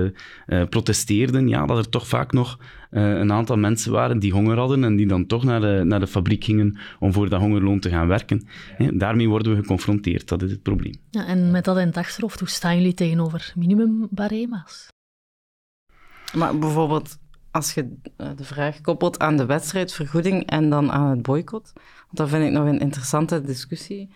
[0.69, 2.57] protesteerden, ja, dat er toch vaak nog
[2.91, 6.07] een aantal mensen waren die honger hadden en die dan toch naar de, naar de
[6.07, 8.47] fabriek gingen om voor dat hongerloon te gaan werken.
[8.93, 10.95] Daarmee worden we geconfronteerd, dat is het probleem.
[11.09, 14.87] Ja, en met dat in het achterhoofd, hoe staan jullie tegenover minimumbarema's?
[16.33, 17.17] Maar bijvoorbeeld
[17.51, 22.17] als je eh, de vraag koppelt aan de wedstrijdvergoeding en dan aan het boycott, want
[22.17, 24.09] dat vind ik nog een interessante discussie.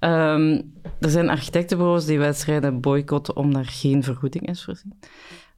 [0.00, 4.98] Um, er zijn architectenbureaus die wedstrijden boycotten omdat er geen vergoeding is voorzien.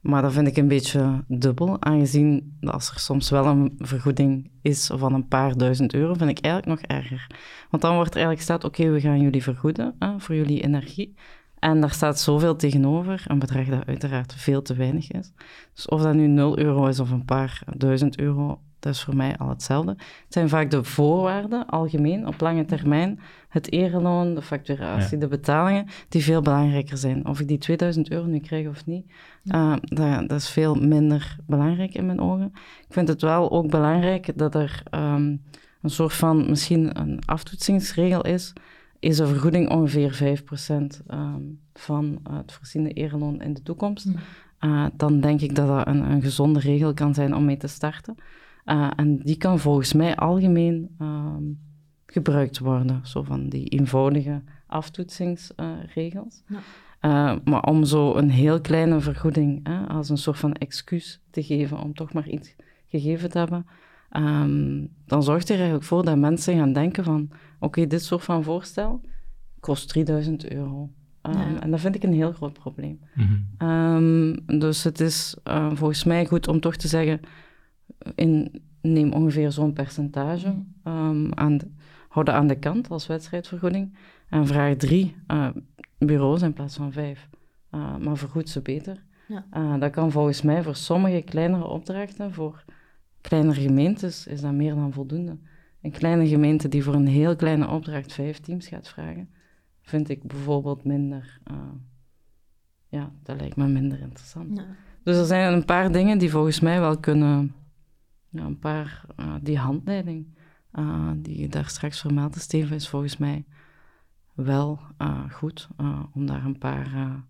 [0.05, 4.89] Maar dat vind ik een beetje dubbel, aangezien als er soms wel een vergoeding is
[4.93, 7.27] van een paar duizend euro, vind ik eigenlijk nog erger.
[7.69, 11.15] Want dan wordt er eigenlijk staat, oké, we gaan jullie vergoeden hè, voor jullie energie.
[11.59, 15.33] En daar staat zoveel tegenover, een bedrag dat uiteraard veel te weinig is.
[15.73, 19.15] Dus of dat nu 0 euro is of een paar duizend euro, dat is voor
[19.15, 19.91] mij al hetzelfde.
[19.91, 23.19] Het zijn vaak de voorwaarden, algemeen, op lange termijn.
[23.49, 27.27] Het ereloon, de facturatie, de betalingen, die veel belangrijker zijn.
[27.27, 29.05] Of ik die 2000 euro nu krijg of niet,
[29.45, 32.51] uh, dat, dat, is veel minder belangrijk in mijn ogen.
[32.87, 35.41] Ik vind het wel ook belangrijk dat er um,
[35.81, 38.53] een soort van, misschien een aftoetsingsregel is
[38.99, 41.41] is de vergoeding ongeveer 5% um, ehm,
[41.73, 44.07] van het voorziene ereloon in de toekomst.
[44.59, 47.67] Uh, dan denk ik dat dat een, een, gezonde regel kan zijn om mee te
[47.67, 48.15] starten.
[48.65, 51.59] Uh, en die kan volgens mij algemeen um,
[52.05, 56.43] gebruikt worden, zo van die eenvoudige aftoetsingsregels.
[56.47, 56.57] Uh,
[57.01, 57.39] ja.
[57.43, 61.93] maar om zo een heel kleine vergoeding als een soort van excuus te geven om
[61.93, 63.65] toch maar iets gegeven te hebben,
[64.11, 68.43] um, dan zorgt er eigenlijk voor dat mensen gaan denken van oké, dit soort van
[68.43, 69.01] voorstel
[69.59, 70.89] kost 3000 euro.
[71.21, 72.99] Um, En dat vind ik een heel groot probleem.
[73.13, 73.69] Mm -hmm.
[73.69, 77.19] um, dus het is uh, volgens mij goed om toch te zeggen,
[78.15, 80.47] in, neem ongeveer zo'n percentage,
[80.83, 81.67] um, aan de,
[82.09, 83.95] hou dat aan de kant als wedstrijdvergoeding.
[84.29, 85.49] En vraag drie uh,
[85.97, 87.29] bureaus in plaats van vijf.
[87.71, 89.03] Uh, maar vergoed ze beter.
[89.27, 89.45] Ja.
[89.53, 92.63] Uh, dat kan volgens mij voor sommige kleinere opdrachten, voor
[93.21, 95.37] kleinere gemeentes, is dat meer dan voldoende.
[95.81, 99.29] Een kleine gemeente die voor een heel kleine opdracht vijf teams gaat vragen,
[99.81, 101.39] vind ik bijvoorbeeld minder.
[102.87, 104.57] Ja, dat lijkt me minder interessant.
[104.57, 104.65] Ja.
[105.03, 107.53] Dus er zijn een paar dingen die volgens mij wel kunnen.
[108.35, 109.05] Ja, een paar.
[109.19, 110.25] Uh, die handleiding
[110.73, 113.45] uh, die je daar straks vermeldde, Steven, is volgens mij
[114.33, 114.79] wel
[115.31, 115.67] goed
[116.13, 117.23] om daar een paar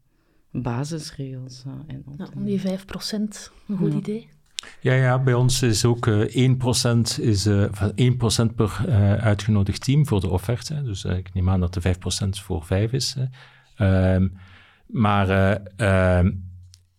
[0.51, 2.63] basisregels in op te ja, Om die 5%
[3.67, 3.97] een goed ja.
[3.97, 4.29] idee.
[4.81, 7.71] Ja, ja, bij ons is ook uh, 1%, is, uh,
[8.51, 10.83] 1% per uh, uitgenodigd team voor de offerte.
[10.83, 13.15] Dus uh, ik neem aan dat de 5% voor 5 is.
[13.77, 14.33] Um,
[14.85, 15.29] maar
[15.75, 16.31] ehm,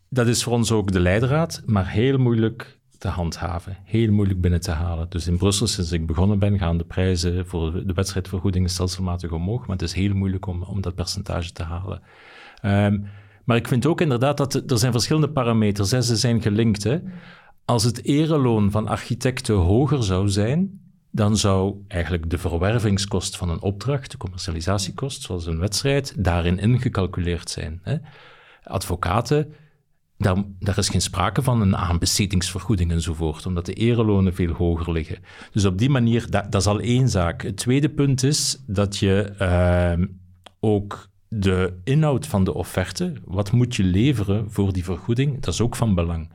[0.08, 2.75] dat is voor ons ook de leidraad, maar heel moeilijk
[3.08, 3.76] handhaven.
[3.84, 5.06] Heel moeilijk binnen te halen.
[5.08, 9.60] Dus in Brussel, sinds ik begonnen ben, gaan de prijzen voor de wedstrijdvergoedingen stelselmatig omhoog.
[9.60, 12.00] Maar het is heel moeilijk om, om dat percentage te halen.
[12.62, 13.06] Um,
[13.44, 15.90] maar ik vind ook inderdaad dat er zijn verschillende parameters.
[15.90, 16.02] Hè.
[16.02, 16.84] Ze zijn gelinkt.
[16.84, 16.98] Hè.
[17.64, 23.62] Als het ereloon van architecten hoger zou zijn, dan zou eigenlijk de verwervingskost van een
[23.62, 27.80] opdracht, de commercialisatiekost, zoals een wedstrijd, daarin ingecalculeerd zijn.
[27.82, 27.96] Hè.
[28.62, 29.54] Advocaten
[30.18, 35.18] daar, daar, is geen sprake van een aanbestedingsvergoeding enzovoort, omdat de erelonen veel hoger liggen.
[35.52, 37.42] Dus op die manier, dat, dat is al één zaak.
[37.42, 40.06] Het tweede punt is dat je uh,
[40.60, 45.60] ook de inhoud van de offerte, wat moet je leveren voor die vergoeding, dat is
[45.60, 46.30] ook van belang.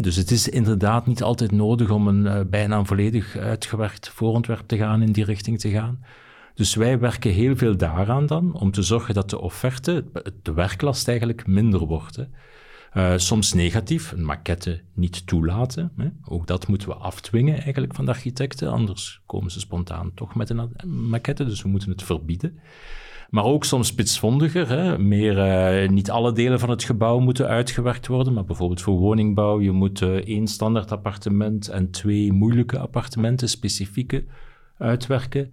[0.00, 4.76] dus het is inderdaad niet altijd nodig om een uh, bijna volledig uitgewerkt voorontwerp te
[4.76, 6.04] gaan, in die richting te gaan.
[6.54, 10.04] Dus wij werken heel veel daaraan dan, om te zorgen dat de offerte,
[10.42, 12.18] de werklast eigenlijk minder wordt.
[12.96, 15.92] Uh, soms negatief, een maquette niet toelaten.
[15.96, 16.08] Hè.
[16.24, 20.50] Ook dat moeten we afdwingen eigenlijk van de architecten, anders komen ze spontaan toch met
[20.50, 22.58] een maquette, dus we moeten het verbieden.
[23.30, 24.98] Maar ook soms spitsvondiger, hè.
[24.98, 25.36] meer
[25.82, 29.70] uh, niet alle delen van het gebouw moeten uitgewerkt worden, maar bijvoorbeeld voor woningbouw, je
[29.70, 34.24] moet uh, één standaard appartement en twee moeilijke appartementen, specifieke,
[34.78, 35.52] uitwerken.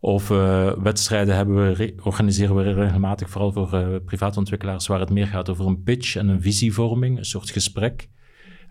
[0.00, 5.26] Of uh, wedstrijden hebben we, organiseren we regelmatig, vooral voor uh, privaatontwikkelaars, waar het meer
[5.26, 8.08] gaat over een pitch en een visievorming, een soort gesprek,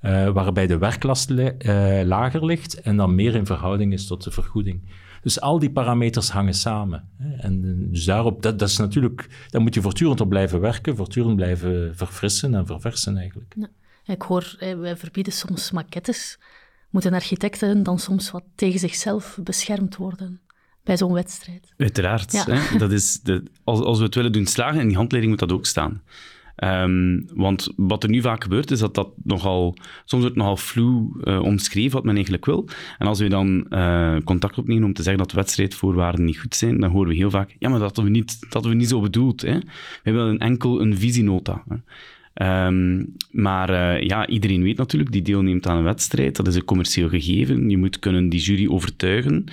[0.02, 1.30] uh, waarbij de werklast
[2.04, 4.82] lager ligt en dan meer in verhouding is tot de vergoeding.
[5.22, 7.10] Dus al die parameters hangen samen.
[7.18, 7.36] Hè?
[7.36, 11.36] En dus daarop, dat, dat, is natuurlijk, daar moet je voortdurend op blijven werken, voortdurend
[11.36, 13.54] blijven verfrissen en verversen eigenlijk.
[13.58, 13.68] Ja.
[14.14, 16.40] Ik hoor, wij verbieden soms maquettes.
[16.90, 20.40] Moeten architecten dan soms wat tegen zichzelf beschermd worden?
[20.86, 21.74] Bij zo'n wedstrijd.
[21.78, 22.46] Uiteraard.
[22.46, 22.78] Hè?
[22.78, 25.58] Dat is de, als, als we het willen doen slagen, in die handleiding moet dat
[25.58, 26.02] ook staan.
[26.64, 31.10] Um, want wat er nu vaak gebeurt, is dat dat nogal, soms wordt nogal vloe
[31.24, 32.68] uh, omschreven wat men eigenlijk wil.
[32.98, 36.80] En als we dan uh, contact opnemen om te zeggen dat wedstrijdvoorwaarden niet goed zijn,
[36.80, 39.02] dan horen we heel vaak, ja, maar dat hebben we niet, dat we niet zo
[39.02, 39.42] bedoeld.
[39.42, 39.58] Hè?
[40.04, 41.64] We willen enkel een visienota.
[41.68, 41.76] Hè?
[42.68, 46.66] Um, maar uh, ja, iedereen weet natuurlijk, die deelneemt aan een wedstrijd, dat is een
[46.66, 47.70] commercieel gegeven.
[47.70, 49.46] Je moet kunnen die jury overtuigen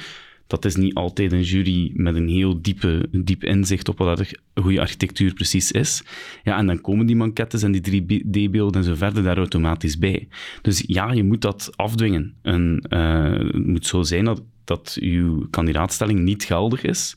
[0.52, 4.62] dat is niet altijd een jury met een heel diepe, diep inzicht op wat een
[4.62, 6.02] goede architectuur precies is.
[6.44, 10.28] Ja, en dan komen die mankettes en die 3D-beelden en zo verder daar automatisch bij.
[10.62, 12.34] Dus ja, je moet dat afdwingen.
[12.42, 17.14] En, uh, het moet zo zijn dat, dat uw kandidaatstelling niet geldig is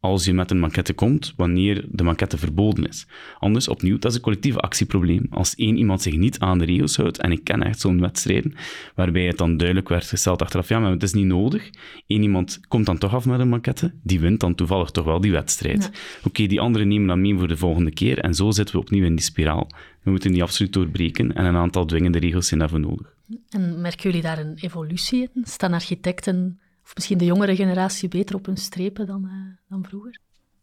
[0.00, 3.06] als je met een maquette komt wanneer de maquette verboden is.
[3.38, 5.26] Anders, opnieuw, dat is een collectieve actieprobleem.
[5.30, 8.54] Als één iemand zich niet aan de regels houdt, en ik ken echt zo'n wedstrijden,
[8.94, 11.70] waarbij het dan duidelijk werd gesteld achteraf, ja, maar het is niet nodig.
[12.06, 15.20] Eén iemand komt dan toch af met een maquette, die wint dan toevallig toch wel
[15.20, 15.90] die wedstrijd.
[16.24, 19.04] Oké, die anderen nemen dan mee voor de volgende keer, en zo zitten we opnieuw
[19.04, 19.70] in die spiraal.
[20.02, 23.16] We moeten die absoluut doorbreken, en een aantal dwingende regels zijn daarvoor nodig.
[23.48, 25.44] En merken jullie daar een evolutie in?
[25.44, 29.32] Staan architecten of misschien de jongere generatie beter op hun strepen dan, uh,
[29.68, 30.20] dan vroeger?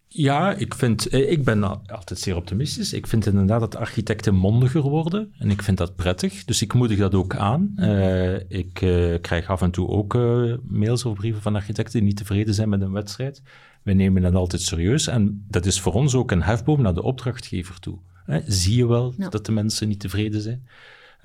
[0.07, 2.93] Ja, ik, vind, eh, ik ben altijd zeer optimistisch.
[2.93, 6.45] Ik vind inderdaad dat architecten mondiger worden en ik vind dat prettig.
[6.45, 7.73] Dus ik moedig dat ook aan.
[7.75, 10.13] Uh, ik uh, krijg af en toe ook
[10.67, 13.41] mails of brieven van architecten die niet tevreden zijn met een wedstrijd.
[13.83, 17.03] Wij nemen dat altijd serieus en dat is voor ons ook een hefboom naar de
[17.03, 17.99] opdrachtgever toe.
[18.45, 19.29] zie je wel ja.
[19.29, 20.67] dat de mensen niet tevreden zijn?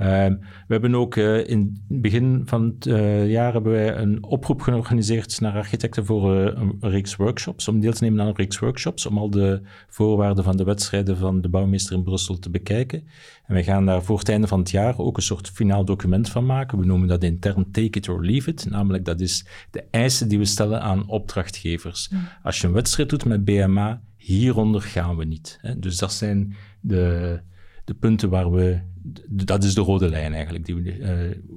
[0.00, 4.24] Ehm, we hebben ook uh, in het begin van het uh, jaar hebben wij een
[4.24, 8.36] oproep georganiseerd naar architecten voor uh, een reeks workshops, om deel te nemen aan een
[8.36, 12.50] reeks workshops, om al de voorwaarden van de wedstrijden van de bouwmeester in Brussel te
[12.50, 13.02] bekijken.
[13.46, 16.28] En wij gaan daar voor het einde van het jaar ook een soort finaal document
[16.28, 16.78] van maken.
[16.78, 20.38] We noemen dat intern Take It or Leave It, namelijk dat is de eisen die
[20.38, 22.10] we stellen aan opdrachtgevers.
[22.42, 25.58] Als je een wedstrijd doet met BMA, hieronder gaan we niet.
[25.60, 25.78] Hè.
[25.78, 27.40] Dus dat zijn de,
[27.84, 28.80] de punten waar we
[29.28, 30.98] dat is de rode lijn eigenlijk, die we,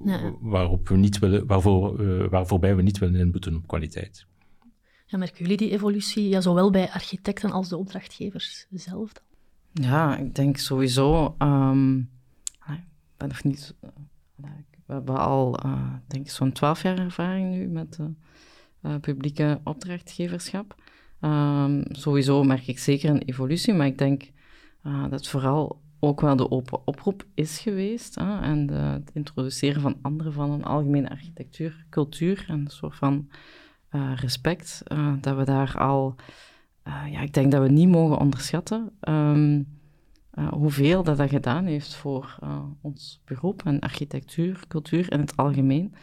[0.05, 4.25] uh, waarop we niet willen, waarvoor, uh, waarvoorbij we niet willen inboeten op kwaliteit.
[5.05, 9.11] Ja, merken jullie die evolutie, ja, zowel bij architecten als de opdrachtgevers zelf?
[9.13, 9.23] Dan?
[9.85, 11.35] Ja, ik denk sowieso.
[11.39, 12.09] Um,
[13.17, 13.75] ben nog niet.
[14.85, 17.99] We hebben al, uh, denk ik, zo'n twaalf jaar ervaring nu met
[19.01, 20.75] publieke opdrachtgeverschap.
[21.21, 24.31] Um, sowieso merk ik zeker een evolutie, maar ik denk
[25.09, 28.15] dat vooral ook wel de open oproep is geweest.
[28.15, 32.95] Hè, en de, het introduceren van anderen van een algemene architectuur, cultuur en een soort
[32.95, 33.29] van
[33.91, 34.81] uh, respect.
[34.87, 36.15] Uh, dat we daar al,
[36.87, 39.67] uh, ja, ik denk dat we niet mogen onderschatten um,
[40.49, 42.39] hoeveel dat dat gedaan heeft voor
[42.81, 45.93] ons beroep en architectuur, cultuur in het algemeen.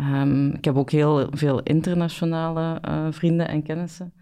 [0.00, 4.12] Um, ik heb ook heel veel internationale vrienden en kennissen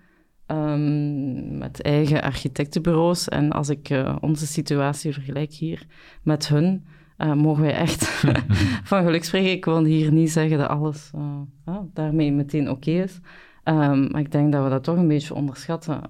[0.51, 3.29] Um, met eigen architectenbureaus.
[3.29, 5.87] En als ik uh, onze situatie vergelijk hier
[6.23, 6.85] met hun,
[7.19, 8.05] uh, mogen wij echt
[8.91, 9.51] van geluk spreken.
[9.51, 13.21] Ik wil hier niet zeggen dat alles uh, daarmee meteen oké okay is.
[13.65, 16.01] Um, maar ik denk dat we dat toch een beetje onderschatten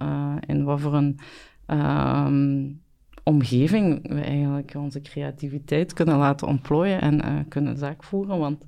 [0.46, 1.18] in wat voor een
[1.66, 2.80] um,
[3.22, 8.38] omgeving we eigenlijk onze creativiteit kunnen laten ontplooien en kunnen zaak voeren.
[8.38, 8.66] Want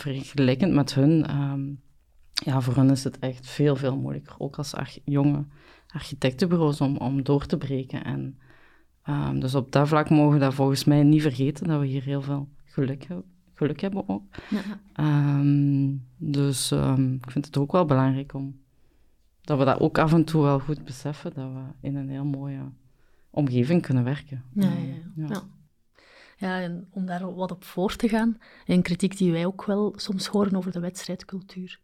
[0.00, 1.26] vergelijkend met hun
[2.44, 4.74] ja, voor hen is het echt veel, veel moeilijker, ook als
[5.04, 5.44] jonge
[5.86, 8.38] architectenbureaus, om, om door te breken en
[9.06, 12.02] Ehm, dus op dat vlak mogen we dat volgens mij niet vergeten, dat we hier
[12.02, 13.24] heel veel geluk, hebben,
[13.54, 14.22] geluk hebben ook.
[14.50, 14.60] Ja.
[14.92, 18.60] Ehm, dus ehm, ik vind het ook wel belangrijk om
[19.40, 22.24] dat we dat ook af en toe wel goed beseffen, dat we in een heel
[22.24, 22.60] mooie
[23.30, 24.44] omgeving kunnen werken.
[24.52, 25.26] Ja, ja, ja.
[25.28, 25.42] ja.
[26.36, 26.60] ja.
[26.60, 30.26] en om daar wat op voor te gaan, een kritiek die wij ook wel soms
[30.26, 31.80] horen over de wedstrijdcultuur,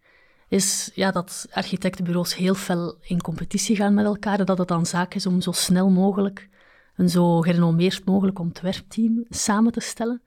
[0.52, 5.14] is ja, dat architectenbureaus heel fel in competitie gaan met elkaar dat het dan zaak
[5.14, 6.48] is om zo snel mogelijk
[6.96, 10.22] een zo gerenommeerd mogelijk ontwerpteam samen te stellen,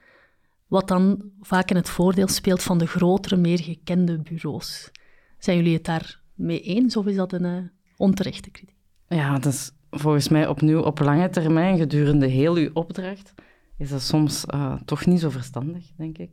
[0.67, 4.91] wat dan vaak in het voordeel speelt van de grotere, meer gekende bureaus.
[5.37, 7.57] Zijn jullie het daar mee eens of is dat een uh,
[7.97, 8.75] onterechte kritiek?
[9.07, 13.33] Ja, dat is volgens mij opnieuw op lange termijn, gedurende heel uw opdracht,
[13.77, 16.29] is dat soms uh, toch niet zo verstandig, denk ik.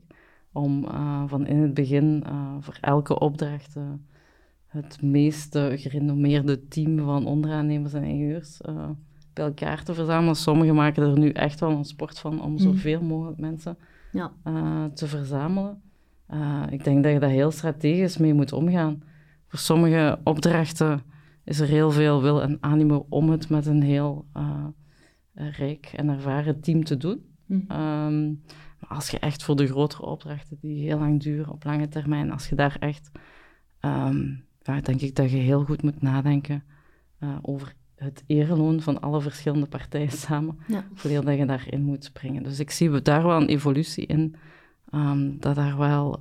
[0.53, 2.25] Om uh, van in het begin
[2.61, 3.77] voor elke opdracht
[4.67, 8.61] het meest gerenommeerde team van onderaannemers en ingenieurs
[9.33, 10.37] bij elkaar te verzamelen.
[10.37, 13.77] Sommigen maken er nu echt wel een sport van om zoveel mogelijk mensen
[14.13, 14.33] ja.
[14.95, 15.83] te verzamelen.
[16.71, 19.03] ik denk dat je daar heel strategisch mee moet omgaan.
[19.47, 21.03] Voor sommige opdrachten
[21.45, 24.27] is er heel veel wil en animo om het met een heel
[25.35, 27.25] rijk en ervaren team te doen.
[27.47, 27.67] Mhm.
[27.67, 28.13] Maar
[28.95, 32.49] als je echt voor de grotere opdrachten die heel lang duren, op lange termijn, als
[32.49, 33.11] je daar echt,
[33.80, 36.64] um, ja, denk ik dat je heel goed moet nadenken
[37.20, 40.84] uh, over het ereloon van alle verschillende partijen samen, ja.
[40.95, 42.43] voordat je daarin moet springen.
[42.43, 44.34] Dus ik zie daar wel een evolutie in,
[44.95, 46.20] um, dat daar wel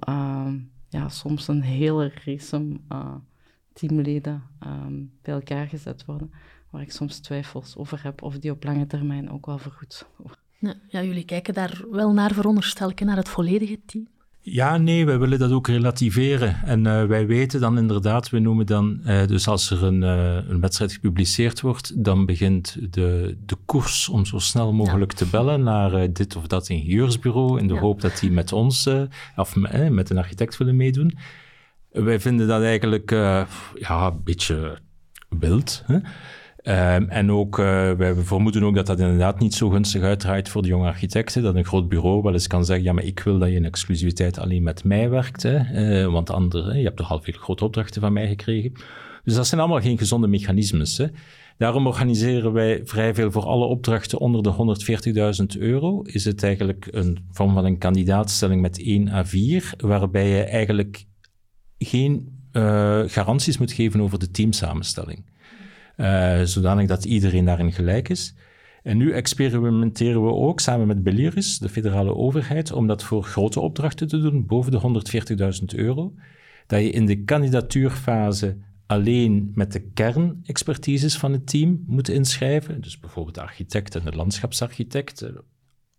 [0.89, 3.15] ja, soms een hele race uh,
[3.73, 4.43] teamleden
[5.21, 6.31] bij elkaar gezet worden,
[6.69, 10.40] waar ik soms twijfels over heb of die op lange termijn ook wel vergoed worden.
[10.61, 14.07] Ja, ja, jullie kijken daar wel naar, veronderstel ik, naar het volledige team?
[14.43, 16.61] Ja, nee, wij willen dat ook relativeren.
[16.63, 20.49] En uh, wij weten dan inderdaad, we noemen dan, uh, dus als er een, uh,
[20.49, 25.17] een, wedstrijd gepubliceerd wordt, dan begint de, de koers om zo snel mogelijk ja.
[25.17, 27.79] te bellen naar dit of dat ingenieursbureau, in de ja.
[27.79, 28.89] hoop dat die met ons,
[29.35, 29.55] of
[29.89, 31.17] met een architect willen meedoen.
[31.91, 33.47] Wij vinden dat eigenlijk ja,
[33.89, 34.77] een beetje
[35.29, 35.83] wild.
[35.85, 35.99] Hè?
[36.63, 40.61] Um, en ook, uh, wij vermoeden ook dat dat inderdaad niet zo gunstig uitdraait voor
[40.61, 41.43] de jonge architecten.
[41.43, 43.65] Dat een groot bureau wel eens kan zeggen, ja, maar ik wil dat je in
[43.65, 45.43] exclusiviteit alleen met mij werkt.
[45.43, 48.71] Uh, want anderen, je hebt toch al veel grote opdrachten van mij gekregen.
[49.23, 50.97] Dus dat zijn allemaal geen gezonde mechanismes.
[50.97, 51.05] Hè.
[51.57, 56.01] Daarom organiseren wij vrij veel voor alle opdrachten onder de 140.000 euro.
[56.01, 61.05] Is het eigenlijk een vorm van een kandidaatstelling met 1 à 4, waarbij je eigenlijk
[61.77, 65.30] geen uh, garanties moet geven over de teamsamenstelling.
[66.01, 68.35] Uh, zodanig dat iedereen daarin gelijk is.
[68.83, 73.59] En nu experimenteren we ook samen met Beliris, de federale overheid, om dat voor grote
[73.59, 75.01] opdrachten te doen, boven de
[75.59, 76.13] 140.000 euro.
[76.67, 82.81] Dat je in de kandidatuurfase alleen met de kernexpertises van het team moet inschrijven.
[82.81, 85.29] Dus bijvoorbeeld de architect en de landschapsarchitect, eh,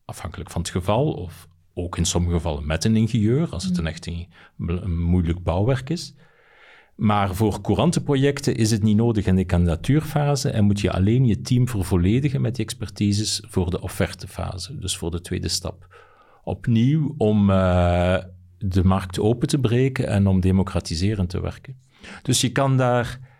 [0.04, 3.86] afhankelijk van het geval, of ook in sommige gevallen met een ingenieur, als het een
[3.86, 4.28] echt een,
[4.58, 6.14] een moeilijk bouwwerk is.
[6.94, 11.26] Maar voor courante projecten is het niet nodig in de kandidatuurfase en moet je alleen
[11.26, 15.86] je team vervolledigen met die expertises voor de offertefase, dus voor de tweede stap.
[16.44, 18.16] Opnieuw om uh,
[18.58, 21.76] de markt open te breken en om democratiserend te werken.
[22.22, 23.31] Dus je kan daar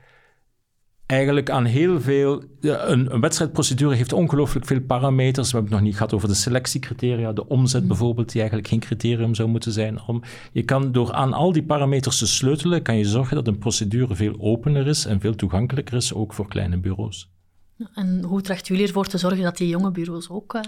[1.13, 2.43] eigenlijk aan heel veel.
[2.61, 5.51] Een, een, wedstrijdprocedure heeft ongelooflijk veel parameters.
[5.51, 7.89] We hebben het nog niet gehad over de selectiecriteria, de omzet mm.
[7.89, 10.03] bijvoorbeeld, die eigenlijk geen criterium zou moeten zijn.
[10.07, 13.59] Om, je kan door aan al die parameters te sleutelen, kan je zorgen dat een
[13.59, 17.31] procedure veel opener is en veel toegankelijker is, ook voor kleine bureaus.
[17.95, 20.61] En hoe trachten jullie ervoor te zorgen dat die jonge bureaus ook uh,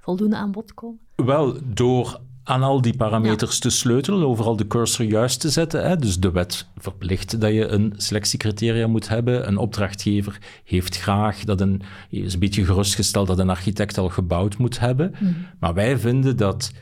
[0.00, 1.00] voldoende aan bod komen?
[1.14, 5.88] Wel, door aan al die parameters te sleutelen, overal de cursor juist te zetten.
[5.88, 5.96] Hè.
[5.96, 9.48] Dus de wet verplicht dat je een selectiecriteria moet hebben.
[9.48, 14.58] Een opdrachtgever heeft graag dat een, is een beetje gerustgesteld dat een architect al gebouwd
[14.58, 15.14] moet hebben.
[15.18, 15.32] Mhm.
[15.60, 16.72] Maar wij vinden dat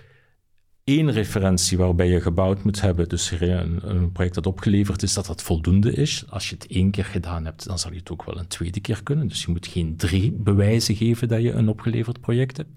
[0.85, 5.27] één referentie waarbij je gebouwd moet hebben, dus een, een, project dat opgeleverd is, dat
[5.27, 6.25] dat voldoende is.
[6.29, 8.81] Als je het één keer gedaan hebt, dan zal je het ook wel een tweede
[8.81, 9.29] keer kunnen.
[9.29, 12.71] Dus je moet geen drie bewijzen geven dat je een opgeleverd project hebt.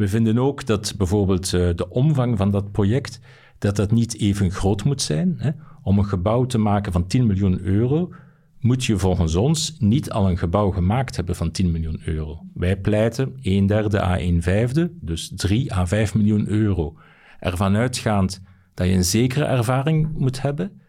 [0.00, 3.20] We vinden ook dat bijvoorbeeld uh, de omvang van dat project,
[3.58, 5.34] dat dat niet even groot moet zijn.
[5.38, 5.50] Hè.
[5.82, 8.12] Om een gebouw te maken van 10 miljoen euro,
[8.60, 12.42] moet je volgens ons niet al een gebouw gemaakt hebben van 10 miljoen euro.
[12.54, 16.96] Wij pleiten 1 derde à 1 vijfde, dus 3 à 5 miljoen euro.
[17.38, 18.42] Ervan uitgaand
[18.74, 20.80] dat je een zekere ervaring moet hebben,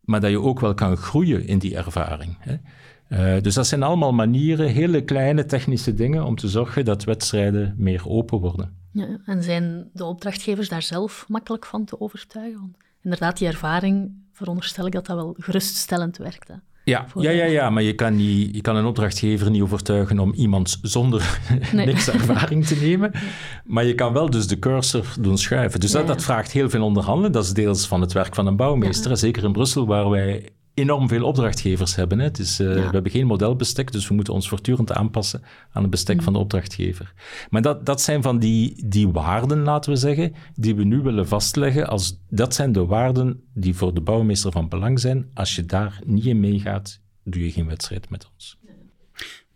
[0.00, 2.36] maar dat je ook wel kan groeien in die ervaring.
[2.38, 2.56] Hè.
[3.08, 7.74] Uh, dus dat zijn allemaal manieren, hele kleine technische dingen om te zorgen dat wedstrijden
[7.76, 8.72] meer open worden.
[8.92, 12.60] Ja, en zijn de opdrachtgevers daar zelf makkelijk van te overtuigen?
[12.60, 16.48] Want inderdaad, die ervaring veronderstel ik dat dat wel geruststellend werkt.
[16.48, 16.54] Hè?
[16.84, 20.32] Ja, ja, ja, ja, maar je kan, niet, je kan een opdrachtgever niet overtuigen om
[20.32, 21.40] iemand zonder
[21.72, 21.86] Nee.
[21.86, 23.12] niks ervaring te nemen.
[23.64, 25.80] Maar je kan wel dus de cursor doen schuiven.
[25.80, 26.14] Dus Ja, dat, ja.
[26.14, 27.32] dat vraagt heel veel onderhandelen.
[27.32, 29.16] Dat is deels van het werk van een bouwmeester.
[29.16, 32.18] Zeker in Brussel, waar wij enorm veel opdrachtgevers hebben.
[32.18, 32.24] Hè.
[32.24, 32.74] Het is, eh, Ja.
[32.74, 36.38] We hebben geen modelbestek, dus we moeten ons voortdurend aanpassen aan het bestek van de
[36.38, 37.12] opdrachtgever.
[37.50, 41.28] Maar dat, dat zijn van die, die waarden, laten we zeggen, die we nu willen
[41.28, 41.88] vastleggen.
[41.88, 45.30] Als, dat zijn de waarden die voor de bouwmeester van belang zijn.
[45.34, 48.58] Als je daar niet in meegaat, doe je geen wedstrijd met ons.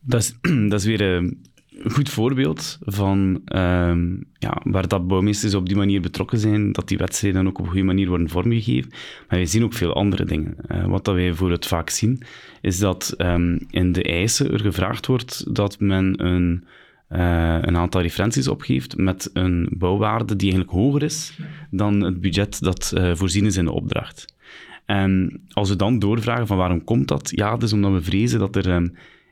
[0.00, 0.38] Dat is,
[0.70, 1.46] dat is weer een
[1.84, 6.98] goed voorbeeld van ehm, ja, waar dat bouwmeesters op die manier betrokken zijn, dat die
[6.98, 8.90] wedstrijden ook op een goede manier worden vormgegeven.
[9.28, 10.56] Maar we zien ook veel andere dingen.
[10.66, 12.22] Eh, wat dat wij voor het vaak zien,
[12.60, 16.64] is dat ehm, in de eisen er gevraagd wordt dat men een,
[17.08, 21.38] eh, een aantal referenties opgeeft met een bouwwaarde die eigenlijk hoger is
[21.70, 24.36] dan het budget dat eh, voorzien is in de opdracht.
[24.84, 27.30] En als we dan doorvragen van waarom komt dat?
[27.34, 28.88] Ja, dus omdat we vrezen dat er ehm,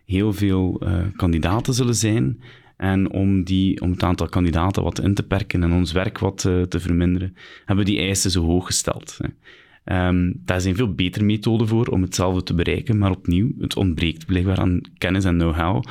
[0.06, 2.40] heel veel eh, kandidaten zullen zijn.
[2.76, 6.44] En om, die, om het aantal kandidaten wat in te perken en ons werk wat
[6.44, 9.18] eh, te verminderen, hebben we die eisen zo hoog gesteld.
[9.22, 9.28] hè.
[9.84, 14.26] Ehm, daar zijn veel betere methoden voor om hetzelfde te bereiken, maar opnieuw, het ontbreekt
[14.26, 15.84] blijkbaar aan kennis en know-how.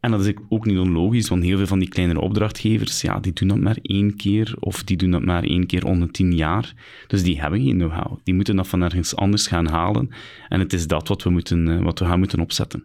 [0.00, 3.32] En dat is ook niet onlogisch, want heel veel van die kleinere opdrachtgevers, ja, die
[3.32, 6.74] doen dat maar één keer, of die doen dat maar één keer onder tien jaar.
[7.06, 8.18] Dus die hebben geen know-how.
[8.24, 10.08] Die moeten dat van ergens anders gaan halen.
[10.48, 12.84] En het is dat wat we, moeten, eh, wat we gaan moeten opzetten.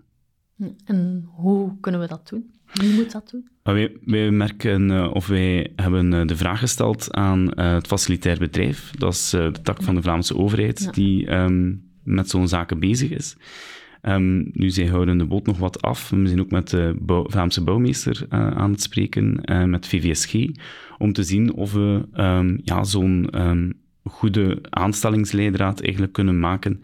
[0.85, 2.45] En hoe kunnen we dat doen?
[2.73, 3.47] Wie moet dat doen?
[3.63, 8.37] Wij, wij merken, eh, of wij hebben eh, de vraag gesteld aan eh, het facilitair
[8.37, 8.91] bedrijf.
[8.97, 10.91] Dat is de tak van de Vlaamse overheid Ja.
[10.91, 13.35] die ehm, met zo'n zaken bezig is.
[14.01, 16.09] Ehm, nu, zij houden de boot nog wat af.
[16.09, 20.49] We zijn ook met de bouw- Vlaamse bouwmeester aan het spreken, eh, met VVSG,
[20.97, 23.29] om te zien of we ehm, ja, zo'n
[24.03, 26.81] goede aanstellingsleidraad eigenlijk kunnen maken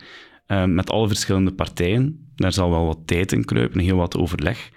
[0.67, 2.31] met alle verschillende partijen.
[2.35, 4.69] Daar zal wel wat tijd in kruipen, heel wat overleg.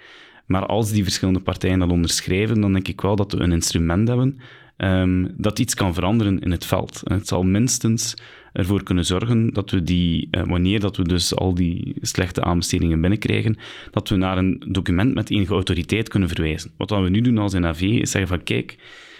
[0.45, 4.07] Maar als die verschillende partijen dat onderschrijven, dan denk ik wel dat we een instrument
[4.07, 4.39] hebben
[4.77, 7.01] ehm, dat iets kan veranderen in het veld.
[7.03, 8.15] Het zal minstens
[8.53, 13.01] ervoor kunnen zorgen dat we die, eh, wanneer dat we dus al die slechte aanbestedingen
[13.01, 13.57] binnenkrijgen,
[13.91, 16.71] dat we naar een document met enige autoriteit kunnen verwijzen.
[16.77, 18.77] Wat we nu doen als NAV is zeggen van kijk,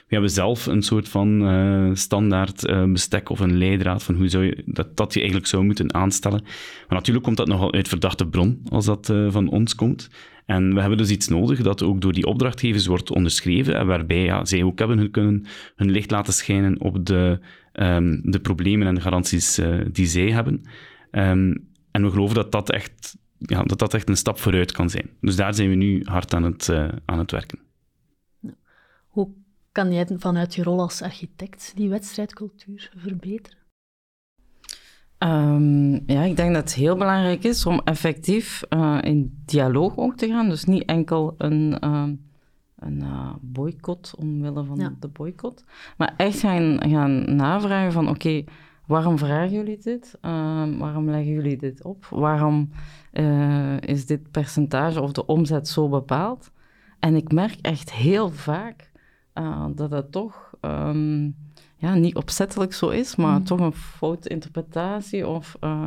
[0.08, 4.28] we hebben zelf een soort van eh, standaard eh, bestek of een leidraad van hoe
[4.28, 6.41] zou je, dat, dat je eigenlijk zou moeten aanstellen.
[6.43, 10.10] Maar natuurlijk komt dat nogal uit verdachte bron als dat eh, van ons komt.
[10.45, 14.24] En we hebben dus iets nodig dat ook door die opdrachtgevers wordt onderschreven en waarbij
[14.24, 15.45] ja, zij ook hebben kunnen
[15.76, 17.39] hun licht laten schijnen op de,
[17.72, 20.62] ehm, de problemen en garanties die zij hebben.
[21.12, 21.55] Ehm,
[21.91, 25.10] en we geloven dat dat, echt, ja, dat dat echt een stap vooruit kan zijn.
[25.22, 26.70] Dus daar zijn we nu hard aan het,
[27.05, 27.60] aan het werken.
[29.78, 33.57] Kan jij vanuit je rol als architect die wedstrijdcultuur verbeteren?
[35.17, 40.15] Ehm, ja, ik denk dat het heel belangrijk is om effectief eh, in dialoog ook
[40.17, 40.49] te gaan.
[40.49, 42.15] Dus niet enkel een, ehm,
[42.80, 44.95] een eh, boycott omwille van Ja.
[44.99, 45.63] de boycott.
[45.97, 48.43] Maar echt gaan, gaan navragen van oké,
[48.86, 50.17] waarom vragen jullie dit?
[50.21, 52.05] Ehm, waarom leggen jullie dit op?
[52.05, 52.69] Waarom
[53.11, 56.51] eh, is dit percentage of de omzet zo bepaald?
[56.99, 58.91] En ik merk echt heel vaak
[59.38, 61.24] eh, dat het toch ehm,
[61.76, 63.44] ja, niet opzettelijk zo is, maar Mhm.
[63.44, 65.84] toch een foute interpretatie of eh,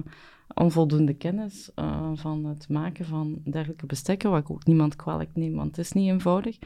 [0.54, 5.54] onvoldoende kennis eh, van het maken van dergelijke bestekken, wat ik ook niemand kwalijk neem,
[5.54, 6.58] want het is niet eenvoudig.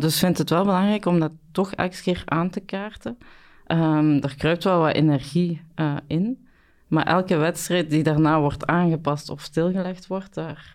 [0.00, 3.18] Dus ik vind het wel belangrijk om dat toch elke keer aan te kaarten.
[3.66, 5.60] Ehm er kruipt wel wat energie
[6.06, 6.46] in,
[6.88, 10.74] maar elke wedstrijd die daarna wordt aangepast of stilgelegd wordt, daar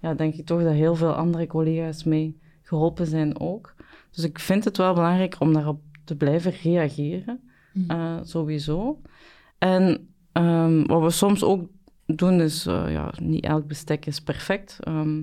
[0.00, 3.74] ja, denk ik toch dat heel veel andere collega's mee geholpen zijn ook.
[4.10, 7.40] Dus ik vind het wel belangrijk om daarop te blijven reageren,
[7.72, 7.90] Mhm.
[7.90, 9.00] eh, sowieso.
[9.58, 11.68] En ehm, wat we soms ook
[12.06, 15.22] doen is, eh, ja, niet elk bestek is perfect, ehm,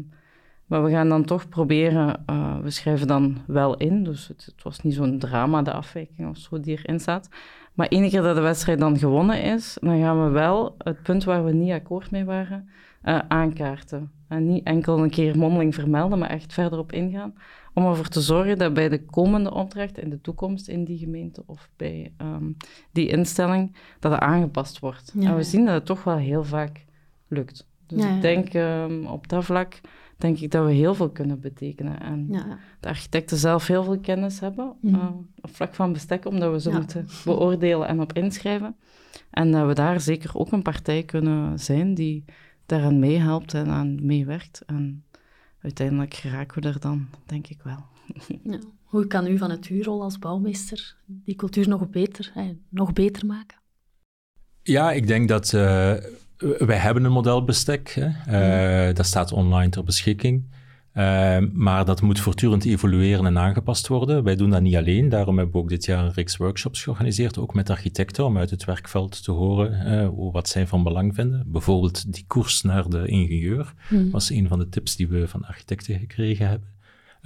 [0.66, 4.64] maar we gaan dan toch proberen, eh, we schrijven dan wel in, dus het, het
[4.64, 7.30] was niet zo'n drama, de afwijking of zo die erin staat.
[7.74, 11.24] Maar enige keer dat de wedstrijd dan gewonnen is, dan gaan we wel het punt
[11.24, 12.70] waar we niet akkoord mee waren,
[13.28, 14.12] aankaarten.
[14.28, 17.34] En niet enkel een keer mondeling vermelden, maar echt verder op ingaan.
[17.76, 21.43] Om ervoor te zorgen dat bij de komende opdracht in de toekomst in die gemeente
[21.45, 22.51] of bij ehm,
[22.91, 25.11] die instelling, dat het aangepast wordt.
[25.19, 26.86] Ja, en we zien dat het toch wel heel vaak
[27.28, 27.67] lukt.
[27.86, 29.80] Dus Ja, ik denk ehm, op dat vlak
[30.17, 31.99] denk ik dat we heel veel kunnen betekenen.
[32.01, 34.95] En Ja, de architecten zelf heel veel kennis hebben Mhm.
[34.95, 35.07] eh,
[35.41, 36.78] op vlak van bestek, omdat we ze Ja.
[36.78, 38.76] moeten beoordelen en op inschrijven.
[39.30, 42.23] En dat we daar zeker ook een partij kunnen zijn die
[42.65, 44.63] daaraan meehelpt en aan meewerkt.
[44.65, 45.03] En
[45.66, 47.86] uiteindelijk geraken we er dan, denk ik wel.
[48.43, 48.59] Ja.
[48.84, 53.26] Hoe kan u vanuit uw rol als bouwmeester die cultuur nog beter, hè, nog beter
[53.26, 53.57] maken?
[54.61, 55.93] Ja, ik denk dat eh,
[56.57, 58.88] wij hebben een modelbestek, hè.
[58.88, 60.49] Uh, dat staat online ter beschikking.
[60.98, 64.24] Uh, maar dat moet voortdurend evolueren en aangepast worden.
[64.24, 65.10] Wij doen dat niet alleen.
[65.10, 68.50] Daarom hebben we ook dit jaar een reeks workshops georganiseerd, ook met architecten, om uit
[68.50, 71.43] het werkveld te horen uh, wat zij van belang vinden.
[71.48, 74.12] Bijvoorbeeld die koers naar de ingenieur mm.
[74.12, 76.74] was een van de tips die we van architecten gekregen hebben.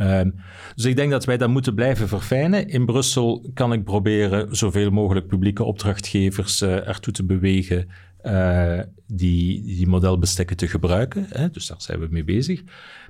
[0.01, 0.36] Um,
[0.76, 2.67] dus ik denk dat wij dat moeten blijven verfijnen.
[2.67, 7.89] In Brussel kan ik proberen zoveel mogelijk publieke opdrachtgevers uh, ertoe te bewegen
[8.24, 11.26] uh, die, die modelbestekken te gebruiken.
[11.30, 11.49] Hè?
[11.49, 12.63] Dus daar zijn we mee bezig.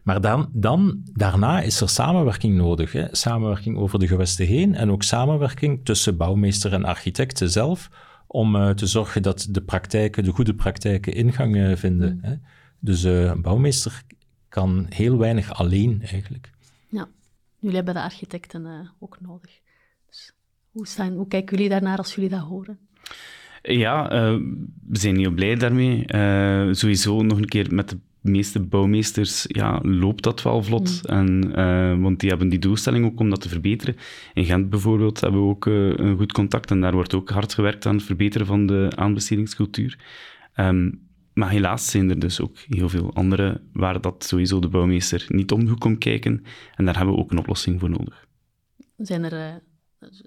[0.03, 2.91] Maar dan, dan, daarna is er samenwerking nodig.
[2.91, 3.07] Hè?
[3.11, 7.89] Samenwerking over de gewesten heen en ook samenwerking tussen bouwmeester en architecten zelf,
[8.27, 12.13] om uh, te zorgen dat de praktijken, de goede praktijken ingang uh, vinden.
[12.13, 12.23] Mm.
[12.23, 12.35] Hè?
[12.79, 14.03] Dus een bouwmeester
[14.49, 16.51] kan heel weinig alleen eigenlijk.
[16.89, 17.07] Ja,
[17.59, 19.59] jullie hebben de architecten ook nodig.
[20.07, 20.33] Dus
[20.71, 22.79] hoe, staan, hoe kijken jullie daarnaar als jullie dat horen?
[23.61, 24.39] Ja, uh,
[24.87, 26.03] we zijn heel blij daarmee.
[26.15, 31.01] Uh, sowieso nog een keer met de meeste bouwmeesters ja, loopt dat wel vlot.
[31.03, 31.15] Mm.
[31.17, 33.95] En, uh, want die hebben die doelstelling ook om dat te verbeteren.
[34.33, 37.85] In Gent bijvoorbeeld hebben we ook een goed contact en daar wordt ook hard gewerkt
[37.85, 39.97] aan het verbeteren van de aanbestedingscultuur.
[40.55, 45.25] Um, maar helaas zijn er dus ook heel veel andere waar dat sowieso de bouwmeester
[45.27, 46.43] niet om de hoek komt kijken.
[46.75, 48.27] En daar hebben we ook een oplossing voor nodig.
[48.97, 49.61] Zijn er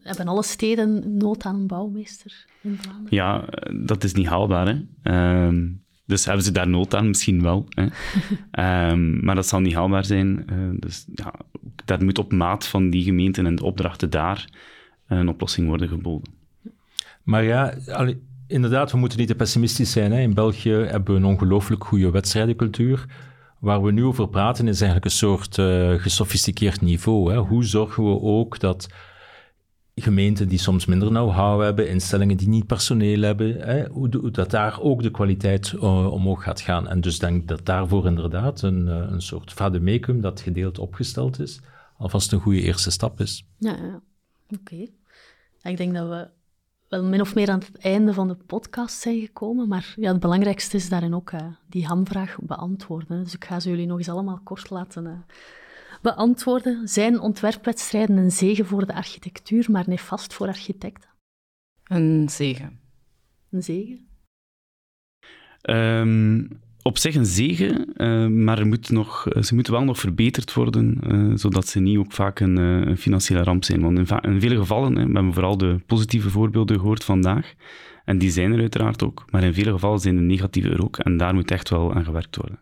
[0.02, 3.16] hebben alle steden nood aan een bouwmeester in Vlaanderen?
[3.16, 3.44] Ja,
[3.84, 4.66] dat is niet haalbaar.
[4.66, 5.50] Hè?
[5.50, 5.70] Uh,
[6.06, 7.08] dus hebben ze daar nood aan?
[7.08, 7.66] Misschien wel.
[7.68, 7.82] Hè?
[8.90, 10.44] um, maar dat zal niet haalbaar zijn.
[10.52, 11.34] Uh, dus ja,
[11.84, 14.48] daar moet op maat van die gemeenten en de opdrachten daar
[15.06, 16.32] een oplossing worden geboden.
[17.22, 17.74] Maar ja,
[18.46, 20.12] inderdaad, we moeten niet te pessimistisch zijn.
[20.12, 20.20] Hè?
[20.20, 23.06] In België hebben we een ongelooflijk goede wedstrijdencultuur.
[23.58, 27.32] Waar we nu over praten is eigenlijk een soort uh, gesofisticeerd niveau.
[27.32, 27.38] Hè?
[27.38, 28.88] Hoe zorgen we ook dat
[29.94, 35.02] gemeenten die soms minder know-how hebben, instellingen die niet personeel hebben, hoe, dat daar ook
[35.02, 36.88] de kwaliteit uh, omhoog gaat gaan.
[36.88, 41.60] En dus denk dat daarvoor inderdaad een, uh, een soort vademecum dat gedeeld opgesteld is,
[41.96, 43.46] alvast een goede eerste stap is.
[43.58, 44.00] Ja, ja.
[44.58, 44.86] oké.
[45.62, 46.28] Ik denk dat we
[46.88, 50.20] wel min of meer aan het einde van de podcast zijn gekomen, maar ja, het
[50.20, 53.24] belangrijkste is daarin ook uh, die hamvraag beantwoorden.
[53.24, 55.24] Dus ik ga ze jullie nog eens allemaal kort laten
[56.02, 56.88] beantwoorden.
[56.88, 61.10] Zijn ontwerpwedstrijden een zegen voor de architectuur, maar nefast voor architecten?
[61.84, 62.80] Een zegen.
[63.50, 64.06] Een zegen?
[65.70, 66.48] Um,
[66.82, 70.98] op zich een zegen, uh, maar er moet nog, ze moeten wel nog verbeterd worden,
[71.06, 73.80] uh, zodat ze niet ook vaak een, uh, een financiële ramp zijn.
[73.80, 77.54] Want in, in vele gevallen, hè, we hebben vooral de positieve voorbeelden gehoord vandaag,
[78.04, 80.98] en die zijn er uiteraard ook, maar in vele gevallen zijn de negatieve er ook,
[80.98, 82.58] en daar moet echt wel aan gewerkt worden.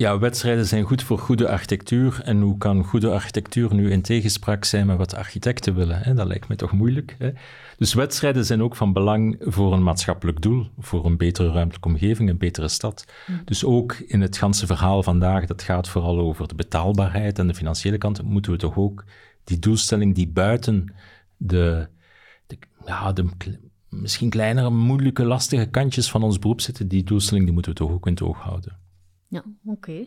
[0.00, 2.20] Ja, wedstrijden zijn goed voor goede architectuur.
[2.24, 5.98] En hoe kan goede architectuur nu in tegenspraak zijn met wat architecten willen?
[5.98, 6.14] Hè?
[6.14, 7.16] Dat lijkt me toch moeilijk.
[7.18, 7.30] Hè?
[7.78, 12.28] Dus wedstrijden zijn ook van belang voor een maatschappelijk doel, voor een betere ruimtelijke omgeving,
[12.28, 13.04] een betere stad.
[13.44, 17.54] Dus ook in het ganse verhaal vandaag, dat gaat vooral over de betaalbaarheid en de
[17.54, 19.04] financiële kant, moeten we toch ook
[19.44, 20.94] die doelstelling die buiten
[21.36, 21.88] de,
[22.46, 23.26] de, ja, de
[23.88, 27.90] misschien kleinere, moeilijke, lastige kantjes van ons beroep zitten, die doelstelling die moeten we toch
[27.90, 28.88] ook in het oog houden.
[29.30, 30.06] Ja, oké.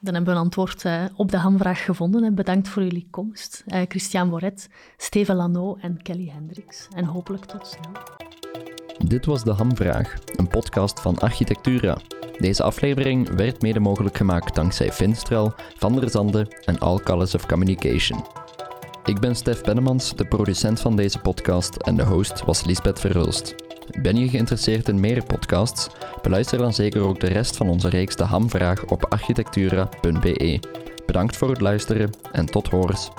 [0.00, 2.34] Dan hebben we een antwoord uh, op de hamvraag gevonden.
[2.34, 3.64] Bedankt voor jullie komst.
[3.66, 6.88] Uh, Christian Boret, Steven Lano en Kelly Hendricks.
[6.90, 7.92] En hopelijk tot snel.
[9.08, 11.98] Dit was De Hamvraag, een podcast van Architectura.
[12.38, 17.46] Deze aflevering werd mede mogelijk gemaakt dankzij Finstral, Van der Zande en All Colors of
[17.46, 18.24] Communication.
[19.04, 23.65] Ik ben Stef Bennemans, de producent van deze podcast en de host was Lisbeth Verhulst.
[24.00, 25.88] Ben je geïnteresseerd in meer podcasts?
[26.22, 30.60] Beluister dan zeker ook de rest van onze reeks De Hamvraag op architectura.be.
[31.06, 33.10] Bedankt voor het luisteren en tot horens.